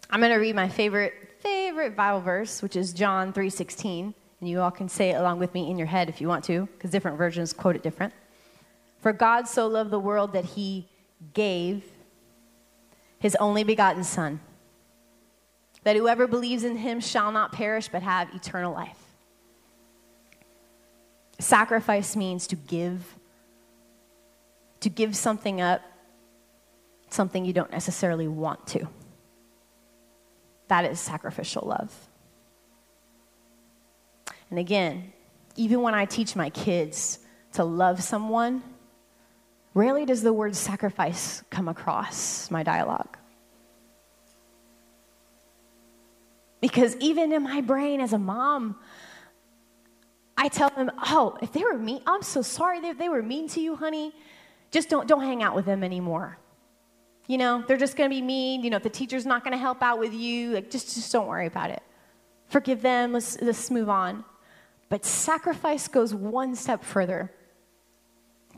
I'm 0.08 0.20
going 0.20 0.32
to 0.32 0.38
read 0.38 0.54
my 0.54 0.68
favorite 0.68 1.12
favorite 1.40 1.96
Bible 1.96 2.20
verse, 2.20 2.62
which 2.62 2.76
is 2.76 2.92
John 2.92 3.32
3:16, 3.32 4.14
and 4.40 4.48
you 4.48 4.60
all 4.60 4.70
can 4.70 4.88
say 4.88 5.10
it 5.10 5.14
along 5.14 5.38
with 5.38 5.52
me 5.54 5.70
in 5.70 5.78
your 5.78 5.86
head 5.86 6.08
if 6.08 6.20
you 6.20 6.28
want 6.28 6.44
to, 6.44 6.66
because 6.66 6.90
different 6.90 7.18
versions 7.18 7.52
quote 7.52 7.76
it 7.76 7.82
different. 7.82 8.12
For 9.00 9.12
God 9.12 9.48
so 9.48 9.66
loved 9.66 9.90
the 9.90 9.98
world 9.98 10.32
that 10.32 10.44
he 10.44 10.88
gave 11.34 11.84
his 13.18 13.36
only 13.36 13.64
begotten 13.64 14.04
son, 14.04 14.40
that 15.84 15.96
whoever 15.96 16.26
believes 16.26 16.64
in 16.64 16.76
him 16.76 17.00
shall 17.00 17.32
not 17.32 17.52
perish 17.52 17.88
but 17.88 18.02
have 18.02 18.34
eternal 18.34 18.72
life. 18.72 18.98
Sacrifice 21.38 22.16
means 22.16 22.46
to 22.46 22.56
give 22.56 23.16
to 24.80 24.88
give 24.88 25.14
something 25.14 25.60
up, 25.60 25.82
something 27.10 27.44
you 27.44 27.52
don't 27.52 27.70
necessarily 27.70 28.26
want 28.26 28.66
to. 28.68 28.88
That 30.70 30.84
is 30.84 31.00
sacrificial 31.00 31.66
love. 31.66 31.92
And 34.50 34.58
again, 34.60 35.12
even 35.56 35.82
when 35.82 35.94
I 35.94 36.04
teach 36.04 36.36
my 36.36 36.48
kids 36.50 37.18
to 37.54 37.64
love 37.64 38.04
someone, 38.04 38.62
rarely 39.74 40.06
does 40.06 40.22
the 40.22 40.32
word 40.32 40.54
sacrifice 40.54 41.42
come 41.50 41.66
across 41.66 42.52
my 42.52 42.62
dialogue. 42.62 43.18
Because 46.60 46.94
even 46.98 47.32
in 47.32 47.42
my 47.42 47.62
brain 47.62 48.00
as 48.00 48.12
a 48.12 48.18
mom, 48.18 48.76
I 50.36 50.46
tell 50.46 50.70
them, 50.70 50.92
oh, 50.98 51.36
if 51.42 51.52
they 51.52 51.64
were 51.64 51.76
mean, 51.76 52.00
I'm 52.06 52.22
so 52.22 52.42
sorry 52.42 52.78
if 52.78 52.96
they 52.96 53.08
were 53.08 53.24
mean 53.24 53.48
to 53.48 53.60
you, 53.60 53.74
honey. 53.74 54.12
Just 54.70 54.88
don't, 54.88 55.08
don't 55.08 55.24
hang 55.24 55.42
out 55.42 55.56
with 55.56 55.64
them 55.64 55.82
anymore. 55.82 56.38
You 57.30 57.38
know, 57.38 57.62
they're 57.64 57.76
just 57.76 57.96
going 57.96 58.10
to 58.10 58.12
be 58.12 58.20
mean. 58.20 58.64
You 58.64 58.70
know, 58.70 58.78
if 58.78 58.82
the 58.82 58.90
teacher's 58.90 59.24
not 59.24 59.44
going 59.44 59.52
to 59.52 59.58
help 59.58 59.84
out 59.84 60.00
with 60.00 60.12
you, 60.12 60.50
like 60.50 60.68
just, 60.68 60.96
just 60.96 61.12
don't 61.12 61.28
worry 61.28 61.46
about 61.46 61.70
it. 61.70 61.80
Forgive 62.48 62.82
them. 62.82 63.12
Let's, 63.12 63.40
let's 63.40 63.70
move 63.70 63.88
on. 63.88 64.24
But 64.88 65.04
sacrifice 65.04 65.86
goes 65.86 66.12
one 66.12 66.56
step 66.56 66.82
further. 66.82 67.30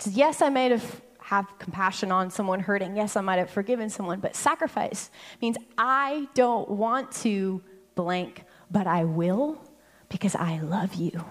Yes, 0.06 0.40
I 0.40 0.48
might 0.48 0.70
have 0.70 1.02
have 1.18 1.46
compassion 1.58 2.11
on 2.11 2.30
someone 2.30 2.61
hurting. 2.61 2.96
Yes, 2.96 3.14
I 3.14 3.20
might 3.20 3.38
have 3.38 3.50
forgiven 3.50 3.90
someone, 3.90 4.20
but 4.20 4.35
sacrifice 4.35 5.11
means 5.42 5.58
I 5.76 6.26
don't 6.32 6.70
want 6.70 7.12
to 7.26 7.62
blank, 7.94 8.44
but 8.70 8.87
I 8.87 9.04
will 9.04 9.62
because 10.08 10.35
I 10.35 10.61
love 10.61 10.94
you. 10.94 11.22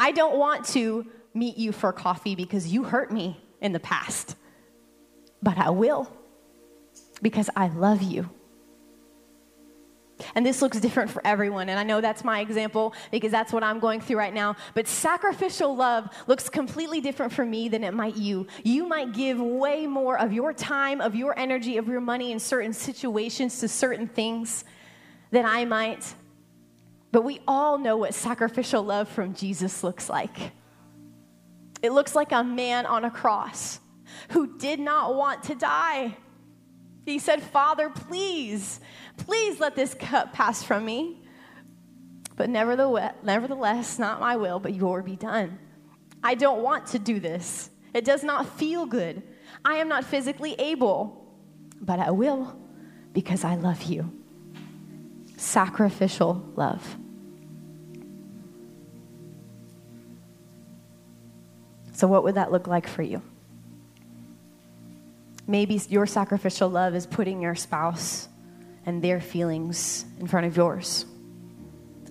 I 0.00 0.10
don't 0.10 0.38
want 0.38 0.64
to 0.68 1.06
meet 1.34 1.58
you 1.58 1.70
for 1.70 1.92
coffee 1.92 2.34
because 2.34 2.66
you 2.66 2.84
hurt 2.84 3.12
me 3.12 3.38
in 3.60 3.72
the 3.72 3.80
past 3.80 4.36
but 5.44 5.58
I 5.58 5.70
will 5.70 6.10
because 7.22 7.50
I 7.54 7.68
love 7.68 8.02
you. 8.02 8.28
And 10.34 10.46
this 10.46 10.62
looks 10.62 10.80
different 10.80 11.10
for 11.10 11.20
everyone. 11.26 11.68
And 11.68 11.78
I 11.78 11.82
know 11.82 12.00
that's 12.00 12.24
my 12.24 12.40
example 12.40 12.94
because 13.10 13.30
that's 13.30 13.52
what 13.52 13.62
I'm 13.62 13.80
going 13.80 14.00
through 14.00 14.16
right 14.16 14.32
now. 14.32 14.56
But 14.72 14.86
sacrificial 14.86 15.74
love 15.74 16.08
looks 16.26 16.48
completely 16.48 17.00
different 17.00 17.32
for 17.32 17.44
me 17.44 17.68
than 17.68 17.84
it 17.84 17.92
might 17.92 18.16
you. 18.16 18.46
You 18.62 18.86
might 18.86 19.12
give 19.12 19.40
way 19.40 19.86
more 19.86 20.18
of 20.18 20.32
your 20.32 20.52
time, 20.52 21.00
of 21.00 21.14
your 21.14 21.38
energy, 21.38 21.76
of 21.76 21.88
your 21.88 22.00
money 22.00 22.32
in 22.32 22.38
certain 22.38 22.72
situations 22.72 23.58
to 23.60 23.68
certain 23.68 24.06
things 24.06 24.64
than 25.30 25.44
I 25.44 25.64
might. 25.64 26.14
But 27.10 27.22
we 27.22 27.40
all 27.46 27.76
know 27.76 27.96
what 27.96 28.14
sacrificial 28.14 28.82
love 28.82 29.08
from 29.08 29.34
Jesus 29.34 29.82
looks 29.82 30.08
like. 30.08 30.52
It 31.82 31.92
looks 31.92 32.14
like 32.14 32.32
a 32.32 32.42
man 32.42 32.86
on 32.86 33.04
a 33.04 33.10
cross 33.10 33.80
who 34.30 34.56
did 34.58 34.80
not 34.80 35.14
want 35.14 35.44
to 35.44 35.54
die. 35.54 36.16
He 37.04 37.18
said, 37.18 37.42
Father, 37.42 37.90
please, 37.90 38.80
please 39.16 39.60
let 39.60 39.76
this 39.76 39.94
cup 39.94 40.32
pass 40.32 40.62
from 40.62 40.84
me. 40.84 41.20
But 42.36 42.50
nevertheless, 42.50 43.14
nevertheless, 43.22 43.98
not 43.98 44.20
my 44.20 44.36
will, 44.36 44.58
but 44.58 44.74
your 44.74 45.02
be 45.02 45.16
done. 45.16 45.58
I 46.22 46.34
don't 46.34 46.62
want 46.62 46.86
to 46.88 46.98
do 46.98 47.20
this. 47.20 47.70
It 47.92 48.04
does 48.04 48.24
not 48.24 48.58
feel 48.58 48.86
good. 48.86 49.22
I 49.64 49.76
am 49.76 49.88
not 49.88 50.04
physically 50.04 50.54
able, 50.54 51.36
but 51.80 52.00
I 52.00 52.10
will 52.10 52.58
because 53.12 53.44
I 53.44 53.54
love 53.54 53.82
you. 53.84 54.10
Sacrificial 55.36 56.44
love. 56.56 56.96
So, 61.92 62.08
what 62.08 62.24
would 62.24 62.34
that 62.34 62.50
look 62.50 62.66
like 62.66 62.88
for 62.88 63.02
you? 63.02 63.22
Maybe 65.46 65.80
your 65.88 66.06
sacrificial 66.06 66.68
love 66.68 66.94
is 66.94 67.06
putting 67.06 67.42
your 67.42 67.54
spouse 67.54 68.28
and 68.86 69.02
their 69.02 69.20
feelings 69.20 70.04
in 70.18 70.26
front 70.26 70.46
of 70.46 70.56
yours. 70.56 71.04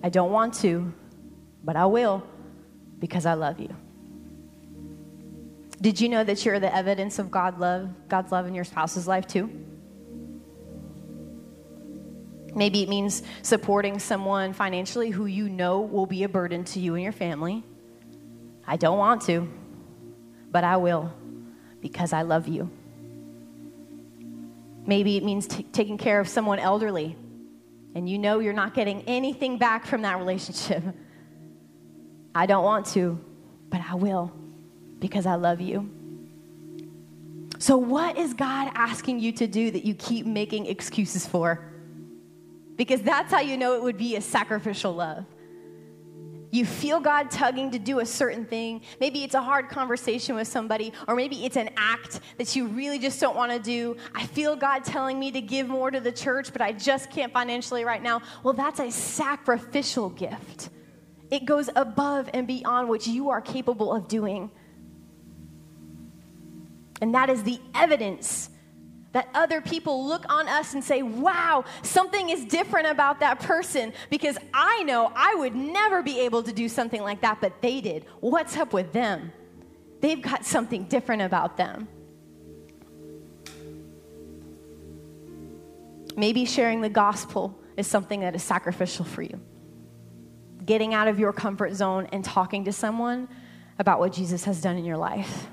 I 0.02 0.08
don't 0.08 0.30
want 0.30 0.54
to, 0.54 0.92
but 1.64 1.76
I 1.76 1.86
will 1.86 2.22
because 2.98 3.26
I 3.26 3.34
love 3.34 3.58
you. 3.58 3.74
Did 5.80 6.00
you 6.00 6.08
know 6.08 6.22
that 6.24 6.44
you're 6.44 6.60
the 6.60 6.74
evidence 6.74 7.18
of 7.18 7.30
God 7.30 7.58
love, 7.58 7.90
God's 8.08 8.30
love 8.30 8.46
in 8.46 8.54
your 8.54 8.64
spouse's 8.64 9.08
life 9.08 9.26
too? 9.26 9.50
Maybe 12.54 12.82
it 12.82 12.88
means 12.88 13.22
supporting 13.42 13.98
someone 13.98 14.52
financially 14.52 15.10
who 15.10 15.26
you 15.26 15.48
know 15.48 15.80
will 15.80 16.06
be 16.06 16.22
a 16.22 16.28
burden 16.28 16.64
to 16.64 16.80
you 16.80 16.94
and 16.94 17.02
your 17.02 17.12
family. 17.12 17.64
I 18.66 18.76
don't 18.76 18.98
want 18.98 19.22
to, 19.22 19.48
but 20.50 20.62
I 20.62 20.76
will 20.76 21.12
because 21.80 22.12
I 22.12 22.22
love 22.22 22.46
you. 22.46 22.70
Maybe 24.86 25.16
it 25.16 25.24
means 25.24 25.46
t- 25.46 25.62
taking 25.72 25.98
care 25.98 26.20
of 26.20 26.28
someone 26.28 26.58
elderly 26.58 27.16
and 27.94 28.08
you 28.08 28.18
know 28.18 28.40
you're 28.40 28.52
not 28.52 28.74
getting 28.74 29.02
anything 29.02 29.56
back 29.56 29.86
from 29.86 30.02
that 30.02 30.18
relationship. 30.18 30.82
I 32.34 32.46
don't 32.46 32.64
want 32.64 32.86
to, 32.86 33.20
but 33.70 33.80
I 33.80 33.94
will 33.94 34.32
because 34.98 35.26
I 35.26 35.36
love 35.36 35.60
you. 35.60 35.88
So, 37.58 37.76
what 37.76 38.18
is 38.18 38.34
God 38.34 38.72
asking 38.74 39.20
you 39.20 39.32
to 39.32 39.46
do 39.46 39.70
that 39.70 39.84
you 39.84 39.94
keep 39.94 40.26
making 40.26 40.66
excuses 40.66 41.26
for? 41.26 41.70
Because 42.76 43.00
that's 43.02 43.32
how 43.32 43.40
you 43.40 43.56
know 43.56 43.74
it 43.74 43.82
would 43.82 43.96
be 43.96 44.16
a 44.16 44.20
sacrificial 44.20 44.92
love. 44.92 45.24
You 46.54 46.64
feel 46.64 47.00
God 47.00 47.32
tugging 47.32 47.72
to 47.72 47.80
do 47.80 47.98
a 47.98 48.06
certain 48.06 48.44
thing. 48.44 48.82
Maybe 49.00 49.24
it's 49.24 49.34
a 49.34 49.42
hard 49.42 49.68
conversation 49.68 50.36
with 50.36 50.46
somebody, 50.46 50.92
or 51.08 51.16
maybe 51.16 51.44
it's 51.44 51.56
an 51.56 51.70
act 51.76 52.20
that 52.38 52.54
you 52.54 52.68
really 52.68 53.00
just 53.00 53.20
don't 53.20 53.34
want 53.34 53.50
to 53.50 53.58
do. 53.58 53.96
I 54.14 54.24
feel 54.24 54.54
God 54.54 54.84
telling 54.84 55.18
me 55.18 55.32
to 55.32 55.40
give 55.40 55.66
more 55.66 55.90
to 55.90 55.98
the 55.98 56.12
church, 56.12 56.52
but 56.52 56.62
I 56.62 56.70
just 56.70 57.10
can't 57.10 57.32
financially 57.32 57.84
right 57.84 58.00
now. 58.00 58.22
Well, 58.44 58.54
that's 58.54 58.78
a 58.78 58.92
sacrificial 58.92 60.10
gift. 60.10 60.70
It 61.28 61.44
goes 61.44 61.70
above 61.74 62.30
and 62.32 62.46
beyond 62.46 62.88
what 62.88 63.04
you 63.04 63.30
are 63.30 63.40
capable 63.40 63.92
of 63.92 64.06
doing. 64.06 64.48
And 67.00 67.12
that 67.16 67.30
is 67.30 67.42
the 67.42 67.58
evidence 67.74 68.48
that 69.14 69.28
other 69.32 69.60
people 69.60 70.06
look 70.06 70.26
on 70.28 70.48
us 70.48 70.74
and 70.74 70.84
say, 70.84 71.02
wow, 71.02 71.64
something 71.82 72.28
is 72.30 72.44
different 72.44 72.88
about 72.88 73.20
that 73.20 73.38
person 73.38 73.92
because 74.10 74.36
I 74.52 74.82
know 74.82 75.10
I 75.14 75.36
would 75.36 75.54
never 75.54 76.02
be 76.02 76.20
able 76.20 76.42
to 76.42 76.52
do 76.52 76.68
something 76.68 77.00
like 77.00 77.22
that, 77.22 77.40
but 77.40 77.62
they 77.62 77.80
did. 77.80 78.04
What's 78.20 78.56
up 78.56 78.72
with 78.72 78.92
them? 78.92 79.32
They've 80.00 80.20
got 80.20 80.44
something 80.44 80.84
different 80.84 81.22
about 81.22 81.56
them. 81.56 81.88
Maybe 86.16 86.44
sharing 86.44 86.80
the 86.80 86.88
gospel 86.88 87.56
is 87.76 87.86
something 87.86 88.20
that 88.20 88.34
is 88.34 88.42
sacrificial 88.42 89.04
for 89.04 89.22
you. 89.22 89.40
Getting 90.66 90.92
out 90.92 91.06
of 91.06 91.20
your 91.20 91.32
comfort 91.32 91.74
zone 91.74 92.08
and 92.12 92.24
talking 92.24 92.64
to 92.64 92.72
someone 92.72 93.28
about 93.78 94.00
what 94.00 94.12
Jesus 94.12 94.44
has 94.44 94.60
done 94.60 94.76
in 94.76 94.84
your 94.84 94.96
life. 94.96 95.46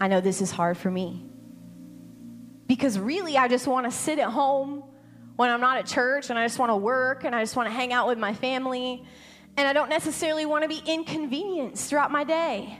I 0.00 0.08
know 0.08 0.20
this 0.20 0.42
is 0.42 0.50
hard 0.50 0.76
for 0.76 0.90
me 0.90 1.23
because 2.66 2.98
really 2.98 3.36
I 3.36 3.48
just 3.48 3.66
want 3.66 3.86
to 3.86 3.90
sit 3.90 4.18
at 4.18 4.30
home 4.30 4.84
when 5.36 5.50
I'm 5.50 5.60
not 5.60 5.78
at 5.78 5.86
church 5.86 6.30
and 6.30 6.38
I 6.38 6.44
just 6.44 6.58
want 6.58 6.70
to 6.70 6.76
work 6.76 7.24
and 7.24 7.34
I 7.34 7.42
just 7.42 7.56
want 7.56 7.68
to 7.68 7.72
hang 7.72 7.92
out 7.92 8.06
with 8.06 8.18
my 8.18 8.34
family. 8.34 9.04
And 9.56 9.68
I 9.68 9.72
don't 9.72 9.88
necessarily 9.88 10.46
want 10.46 10.62
to 10.62 10.68
be 10.68 10.82
inconvenienced 10.84 11.88
throughout 11.88 12.10
my 12.10 12.24
day. 12.24 12.78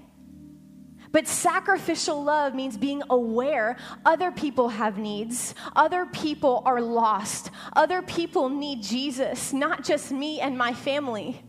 But 1.12 1.28
sacrificial 1.28 2.24
love 2.24 2.56
means 2.56 2.76
being 2.76 3.02
aware 3.08 3.76
other 4.04 4.32
people 4.32 4.68
have 4.68 4.98
needs, 4.98 5.54
other 5.76 6.06
people 6.06 6.62
are 6.66 6.80
lost, 6.80 7.52
other 7.74 8.02
people 8.02 8.48
need 8.48 8.82
Jesus, 8.82 9.52
not 9.52 9.84
just 9.84 10.10
me 10.10 10.40
and 10.40 10.58
my 10.58 10.72
family. 10.72 11.40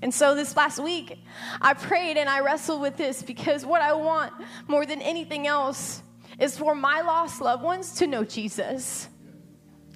And 0.00 0.14
so 0.14 0.34
this 0.34 0.56
last 0.56 0.82
week, 0.82 1.18
I 1.60 1.74
prayed 1.74 2.16
and 2.16 2.30
I 2.30 2.40
wrestled 2.40 2.80
with 2.80 2.96
this 2.96 3.22
because 3.22 3.66
what 3.66 3.82
I 3.82 3.92
want 3.92 4.32
more 4.66 4.86
than 4.86 5.02
anything 5.02 5.46
else 5.46 6.02
is 6.40 6.56
for 6.58 6.74
my 6.74 7.02
lost 7.02 7.40
loved 7.40 7.62
ones 7.62 7.92
to 7.96 8.06
know 8.06 8.24
Jesus. 8.24 9.08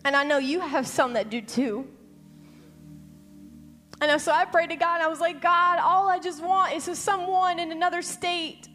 And 0.05 0.15
I 0.15 0.23
know 0.25 0.39
you 0.39 0.61
have 0.61 0.87
some 0.87 1.15
that 1.15 1.31
do 1.31 1.41
too. 1.41 1.89
And 4.01 4.21
so 4.21 4.33
I 4.33 4.45
prayed 4.45 4.71
to 4.71 4.77
God, 4.77 4.97
and 4.97 5.03
I 5.03 5.09
was 5.09 5.21
like, 5.21 5.41
God, 5.41 5.79
all 5.79 6.09
I 6.09 6.19
just 6.19 6.43
want 6.43 6.75
is 6.75 6.85
for 6.85 6.95
someone 6.95 7.59
in 7.59 7.73
another 7.73 8.03
state 8.03 8.69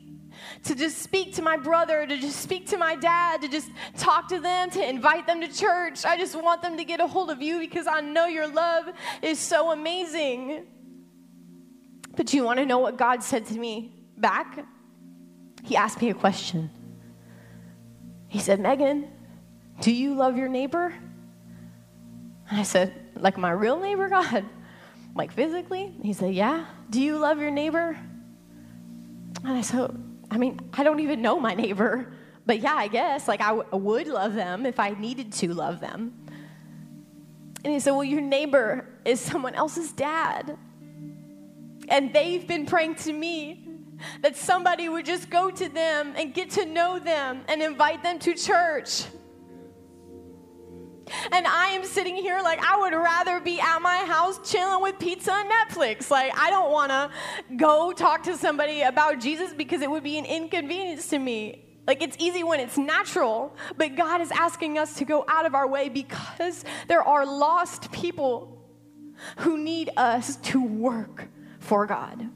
to 0.63 0.73
just 0.73 0.99
speak 0.99 1.35
to 1.35 1.41
my 1.41 1.57
brother, 1.57 2.07
to 2.07 2.17
just 2.17 2.39
speak 2.39 2.67
to 2.67 2.77
my 2.77 2.95
dad, 2.95 3.41
to 3.41 3.47
just 3.47 3.69
talk 3.97 4.29
to 4.29 4.39
them, 4.39 4.71
to 4.71 4.89
invite 4.89 5.27
them 5.27 5.41
to 5.41 5.47
church. 5.47 6.05
I 6.05 6.17
just 6.17 6.35
want 6.41 6.61
them 6.63 6.77
to 6.77 6.83
get 6.83 6.99
a 6.99 7.05
hold 7.05 7.29
of 7.29 7.41
you 7.41 7.59
because 7.59 7.85
I 7.85 8.01
know 8.01 8.25
your 8.25 8.47
love 8.47 8.85
is 9.21 9.37
so 9.37 9.71
amazing. 9.71 10.65
But 12.15 12.33
you 12.33 12.43
want 12.43 12.57
to 12.59 12.65
know 12.65 12.79
what 12.79 12.97
God 12.97 13.21
said 13.21 13.45
to 13.47 13.59
me 13.59 13.93
back? 14.17 14.65
He 15.63 15.75
asked 15.75 16.01
me 16.01 16.09
a 16.09 16.15
question. 16.15 16.71
He 18.29 18.39
said, 18.39 18.59
Megan, 18.59 19.07
do 19.81 19.91
you 19.91 20.15
love 20.15 20.37
your 20.37 20.47
neighbor? 20.47 20.93
And 22.49 22.59
I 22.59 22.63
said, 22.63 22.93
like 23.15 23.37
my 23.37 23.51
real 23.51 23.79
neighbor, 23.79 24.07
God? 24.09 24.45
Like 25.15 25.31
physically? 25.31 25.93
He 26.01 26.13
said, 26.13 26.33
yeah. 26.33 26.65
Do 26.89 27.01
you 27.01 27.17
love 27.17 27.39
your 27.39 27.51
neighbor? 27.51 27.97
And 29.43 29.53
I 29.53 29.61
said, 29.61 29.91
I 30.31 30.37
mean, 30.37 30.59
I 30.73 30.83
don't 30.83 30.99
even 30.99 31.21
know 31.21 31.39
my 31.39 31.55
neighbor. 31.55 32.13
But 32.45 32.61
yeah, 32.61 32.73
I 32.73 32.87
guess, 32.87 33.27
like 33.27 33.41
I, 33.41 33.51
would 33.51 34.07
love 34.07 34.33
them 34.33 34.65
if 34.65 34.79
I 34.79 34.91
needed 34.91 35.33
to 35.33 35.53
love 35.53 35.79
them. 35.79 36.13
And 37.63 37.73
he 37.73 37.79
said, 37.79 37.91
Well, 37.91 38.03
your 38.03 38.21
neighbor 38.21 38.87
is 39.05 39.19
someone 39.19 39.53
else's 39.53 39.91
dad. 39.91 40.57
And 41.89 42.13
they've 42.13 42.47
been 42.47 42.65
praying 42.65 42.95
to 42.95 43.13
me 43.13 43.68
that 44.21 44.35
somebody 44.35 44.89
would 44.89 45.05
just 45.05 45.29
go 45.29 45.49
to 45.51 45.69
them 45.69 46.13
and 46.15 46.33
get 46.33 46.51
to 46.51 46.65
know 46.65 46.99
them 46.99 47.41
and 47.47 47.61
invite 47.61 48.03
them 48.03 48.19
to 48.19 48.33
church. 48.33 49.03
And 51.31 51.47
I 51.47 51.67
am 51.69 51.83
sitting 51.83 52.15
here 52.15 52.39
like 52.41 52.59
I 52.59 52.77
would 52.77 52.93
rather 52.93 53.39
be 53.39 53.59
at 53.59 53.79
my 53.79 53.97
house 54.05 54.39
chilling 54.49 54.81
with 54.81 54.99
pizza 54.99 55.33
and 55.33 55.49
Netflix. 55.49 56.11
Like 56.11 56.31
I 56.37 56.49
don't 56.49 56.71
want 56.71 56.91
to 56.91 57.09
go 57.55 57.91
talk 57.91 58.23
to 58.23 58.37
somebody 58.37 58.81
about 58.81 59.19
Jesus 59.19 59.53
because 59.53 59.81
it 59.81 59.89
would 59.89 60.03
be 60.03 60.17
an 60.17 60.25
inconvenience 60.25 61.07
to 61.07 61.19
me. 61.19 61.65
Like 61.87 62.03
it's 62.03 62.15
easy 62.19 62.43
when 62.43 62.59
it's 62.59 62.77
natural, 62.77 63.55
but 63.77 63.95
God 63.95 64.21
is 64.21 64.29
asking 64.31 64.77
us 64.77 64.93
to 64.95 65.05
go 65.05 65.25
out 65.27 65.45
of 65.47 65.55
our 65.55 65.67
way 65.67 65.89
because 65.89 66.63
there 66.87 67.01
are 67.01 67.25
lost 67.25 67.91
people 67.91 68.63
who 69.37 69.57
need 69.57 69.89
us 69.97 70.35
to 70.37 70.63
work 70.63 71.27
for 71.59 71.85
God. 71.87 72.29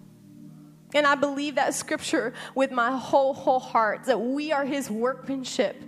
And 0.93 1.07
I 1.07 1.15
believe 1.15 1.55
that 1.55 1.73
scripture 1.73 2.33
with 2.55 2.71
my 2.71 2.95
whole, 2.95 3.33
whole 3.33 3.59
heart 3.59 4.05
that 4.05 4.19
we 4.19 4.51
are 4.51 4.65
his 4.65 4.89
workmanship, 4.89 5.81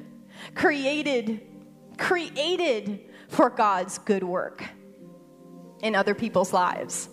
created, 0.56 1.42
created 1.98 3.02
for 3.30 3.50
God's 3.50 3.98
good 4.00 4.24
work 4.24 4.64
in 5.82 5.96
other 5.96 6.16
people's 6.16 6.54
lives. 6.54 7.10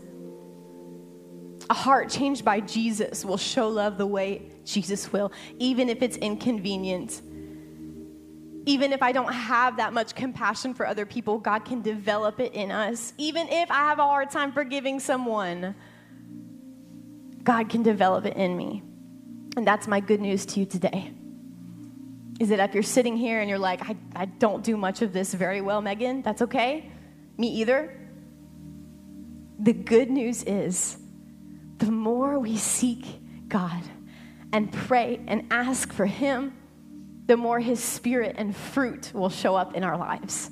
A 1.70 1.74
heart 1.74 2.10
changed 2.10 2.44
by 2.44 2.60
Jesus 2.60 3.24
will 3.24 3.36
show 3.36 3.68
love 3.68 3.98
the 3.98 4.06
way 4.06 4.50
Jesus 4.64 5.12
will, 5.12 5.32
even 5.58 5.88
if 5.88 6.02
it's 6.02 6.16
inconvenient. 6.16 7.22
Even 8.64 8.92
if 8.92 9.02
I 9.02 9.12
don't 9.12 9.32
have 9.32 9.76
that 9.78 9.92
much 9.92 10.14
compassion 10.14 10.72
for 10.72 10.86
other 10.86 11.04
people, 11.04 11.38
God 11.38 11.64
can 11.64 11.82
develop 11.82 12.40
it 12.40 12.54
in 12.54 12.70
us. 12.70 13.12
Even 13.18 13.48
if 13.48 13.70
I 13.70 13.88
have 13.88 13.98
a 13.98 14.04
hard 14.04 14.30
time 14.30 14.52
forgiving 14.52 15.00
someone, 15.00 15.74
God 17.42 17.68
can 17.68 17.82
develop 17.82 18.26
it 18.26 18.36
in 18.36 18.56
me. 18.56 18.82
And 19.56 19.66
that's 19.66 19.86
my 19.86 20.00
good 20.00 20.20
news 20.20 20.46
to 20.46 20.60
you 20.60 20.66
today. 20.66 21.12
Is 22.40 22.48
that 22.48 22.60
if 22.60 22.74
you're 22.74 22.82
sitting 22.82 23.16
here 23.16 23.40
and 23.40 23.48
you're 23.48 23.58
like, 23.58 23.88
I, 23.88 23.96
I 24.16 24.24
don't 24.24 24.64
do 24.64 24.76
much 24.76 25.02
of 25.02 25.12
this 25.12 25.34
very 25.34 25.60
well, 25.60 25.82
Megan, 25.82 26.22
that's 26.22 26.42
okay. 26.42 26.90
Me 27.36 27.48
either. 27.48 27.98
The 29.58 29.72
good 29.72 30.10
news 30.10 30.42
is 30.44 30.96
the 31.78 31.90
more 31.90 32.38
we 32.38 32.56
seek 32.56 33.04
God 33.48 33.82
and 34.52 34.72
pray 34.72 35.20
and 35.26 35.46
ask 35.50 35.92
for 35.92 36.06
Him, 36.06 36.54
the 37.26 37.36
more 37.36 37.60
His 37.60 37.82
Spirit 37.82 38.36
and 38.38 38.56
fruit 38.56 39.12
will 39.14 39.30
show 39.30 39.54
up 39.54 39.74
in 39.74 39.84
our 39.84 39.96
lives. 39.96 40.50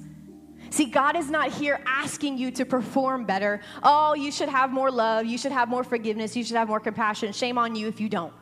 See, 0.71 0.87
God 0.87 1.17
is 1.17 1.29
not 1.29 1.51
here 1.51 1.81
asking 1.85 2.39
you 2.39 2.53
to 2.53 2.65
perform 2.65 3.25
better. 3.25 3.61
Oh, 3.83 4.15
you 4.15 4.31
should 4.31 4.49
have 4.49 4.71
more 4.71 4.91
love. 4.91 5.27
You 5.27 5.37
should 5.37 5.53
have 5.53 5.69
more 5.69 5.83
forgiveness. 5.83 6.37
You 6.37 6.45
should 6.45 6.57
have 6.57 6.69
more 6.69 6.81
compassion. 6.81 7.33
Shame 7.33 7.59
on 7.59 7.75
you 7.75 7.89
if 7.89 8.01
you 8.01 8.09
don't. 8.09 8.33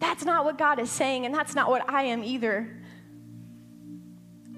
That's 0.00 0.24
not 0.24 0.44
what 0.44 0.58
God 0.58 0.78
is 0.78 0.90
saying, 0.90 1.24
and 1.24 1.34
that's 1.34 1.54
not 1.54 1.70
what 1.70 1.88
I 1.88 2.02
am 2.04 2.22
either. 2.22 2.68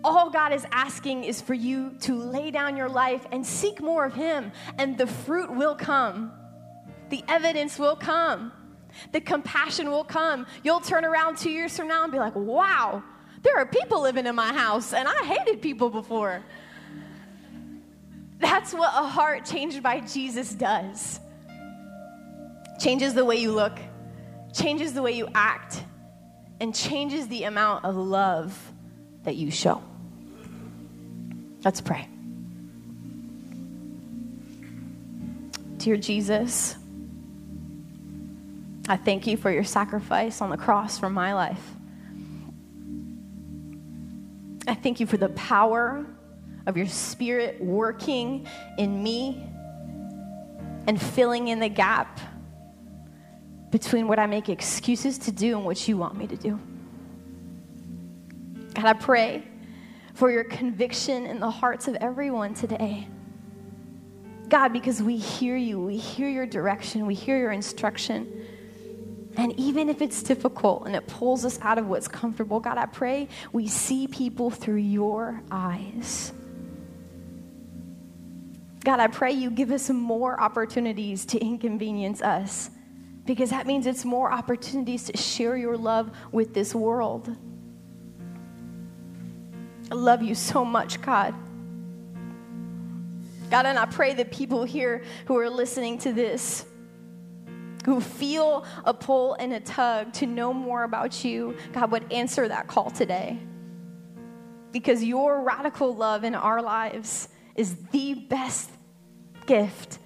All 0.03 0.31
God 0.31 0.53
is 0.53 0.67
asking 0.73 1.25
is 1.25 1.43
for 1.43 1.53
you 1.53 1.95
to 2.01 2.15
lay 2.15 2.51
down 2.51 2.77
your 2.77 2.89
life 2.89 3.27
and 3.33 3.47
seek 3.47 3.83
more 3.83 4.07
of 4.07 4.15
Him, 4.15 4.53
and 4.79 4.97
the 4.97 5.07
fruit 5.07 5.55
will 5.55 5.75
come. 5.75 6.33
The 7.11 7.23
evidence 7.29 7.79
will 7.79 7.97
come. 7.97 8.53
The 9.13 9.21
compassion 9.21 9.91
will 9.91 10.05
come. 10.05 10.47
You'll 10.65 10.81
turn 10.81 11.05
around 11.05 11.37
two 11.37 11.51
years 11.51 11.77
from 11.77 11.89
now 11.89 12.03
and 12.03 12.13
be 12.13 12.19
like, 12.19 12.35
wow, 12.35 13.03
there 13.43 13.57
are 13.59 13.67
people 13.67 14.01
living 14.01 14.27
in 14.27 14.35
my 14.35 14.53
house, 14.53 14.95
and 14.95 15.07
I 15.07 15.25
hated 15.25 15.61
people 15.61 15.91
before. 15.91 16.43
That's 18.41 18.73
what 18.73 18.91
a 18.95 19.07
heart 19.07 19.45
changed 19.45 19.83
by 19.83 20.01
Jesus 20.01 20.55
does. 20.55 21.21
Changes 22.81 23.13
the 23.15 23.25
way 23.25 23.37
you 23.37 23.53
look, 23.53 23.79
changes 24.53 24.95
the 24.95 25.03
way 25.03 25.13
you 25.13 25.29
act, 25.35 25.85
and 26.59 26.75
changes 26.75 27.29
the 27.29 27.45
amount 27.45 27.85
of 27.85 27.97
love 27.97 28.73
that 29.25 29.37
you 29.37 29.51
show. 29.51 29.83
Let's 31.63 31.83
pray. 31.83 32.09
Dear 35.77 35.99
Jesus, 35.99 36.77
I 38.89 38.97
thank 38.97 39.27
you 39.27 39.37
for 39.37 39.51
your 39.51 39.65
sacrifice 39.65 40.41
on 40.41 40.49
the 40.49 40.57
cross 40.57 40.99
for 40.99 41.11
my 41.11 41.35
life. 41.35 41.63
I 44.67 44.75
thank 44.75 45.01
you 45.01 45.07
for 45.07 45.19
the 45.19 45.29
power 45.31 46.07
of 46.67 46.77
your 46.77 46.87
spirit 46.87 47.61
working 47.61 48.47
in 48.79 49.03
me 49.03 49.47
and 50.87 51.01
filling 51.01 51.49
in 51.49 51.61
the 51.61 51.69
gap 51.69 52.21
between 53.71 54.09
what 54.09 54.19
I 54.19 54.27
make 54.27 54.49
excuses 54.49 55.19
to 55.19 55.33
do 55.33 55.57
and 55.57 55.65
what 55.65 55.87
you 55.87 55.97
want 55.97 56.17
me 56.17 56.27
to 56.27 56.37
do. 56.37 56.59
God, 58.75 58.85
I 58.85 58.93
pray 58.93 59.45
for 60.15 60.31
your 60.31 60.45
conviction 60.45 61.27
in 61.27 61.41
the 61.41 61.51
hearts 61.51 61.89
of 61.89 61.95
everyone 61.97 62.55
today. 62.55 63.07
God, 64.49 64.73
because 64.73 65.01
we 65.03 65.17
hear 65.17 65.57
you, 65.57 65.81
we 65.81 65.97
hear 65.97 66.29
your 66.29 66.47
direction, 66.47 67.07
we 67.07 67.15
hear 67.15 67.39
your 67.39 67.53
instruction. 67.53 68.47
And 69.37 69.59
even 69.59 69.89
if 69.89 70.03
it's 70.03 70.23
difficult 70.25 70.87
and 70.87 70.97
it 70.97 71.07
pulls 71.07 71.45
us 71.45 71.59
out 71.63 71.79
of 71.79 71.87
what's 71.87 72.09
comfortable, 72.09 72.59
God, 72.59 72.77
I 72.77 72.87
pray 72.87 73.29
we 73.53 73.69
see 73.69 74.09
people 74.09 74.51
through 74.51 74.77
your 74.77 75.41
eyes. 75.53 76.33
God, 78.83 78.99
I 78.99 79.09
pray 79.09 79.33
you 79.33 79.51
give 79.51 79.71
us 79.73 79.91
more 79.91 80.41
opportunities 80.41 81.27
to 81.27 81.39
inconvenience 81.39 82.23
us 82.23 82.71
because 83.27 83.51
that 83.51 83.67
means 83.67 83.87
it's 83.87 84.05
more 84.05 84.33
opportunities 84.33 85.05
to 85.05 85.17
share 85.17 85.57
your 85.57 85.77
love 85.77 86.11
with 86.33 86.55
this 86.55 86.75
world. 86.75 87.37
I 89.91 89.95
love 89.95 90.23
you 90.23 90.35
so 90.35 90.65
much, 90.65 91.03
God. 91.03 91.35
God, 93.51 93.67
and 93.67 93.79
I 93.79 93.85
pray 93.85 94.15
that 94.15 94.31
people 94.31 94.65
here 94.65 95.03
who 95.27 95.37
are 95.39 95.51
listening 95.51 95.99
to 95.99 96.13
this, 96.13 96.65
who 97.85 98.01
feel 98.01 98.65
a 98.85 98.95
pull 98.95 99.35
and 99.35 99.53
a 99.53 99.61
tug 99.61 100.13
to 100.15 100.27
know 100.27 100.55
more 100.55 100.85
about 100.85 101.25
you, 101.25 101.57
God 101.73 101.91
would 101.91 102.11
answer 102.13 102.47
that 102.49 102.69
call 102.69 102.91
today. 102.91 103.39
Because 104.73 105.03
your 105.03 105.43
radical 105.43 105.95
love 105.95 106.23
in 106.23 106.37
our 106.37 106.63
lives 106.63 107.29
is 107.55 107.75
the 107.93 108.15
best 108.15 108.71
gift 109.47 109.99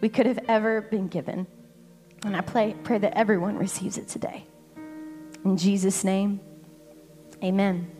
we 0.00 0.08
could 0.08 0.26
have 0.26 0.38
ever 0.48 0.82
been 0.82 1.08
given. 1.08 1.46
And 2.24 2.36
I 2.36 2.40
pray, 2.40 2.74
pray 2.84 2.98
that 2.98 3.16
everyone 3.16 3.56
receives 3.58 3.98
it 3.98 4.08
today. 4.08 4.46
In 5.44 5.56
Jesus' 5.56 6.04
name, 6.04 6.40
amen. 7.42 7.93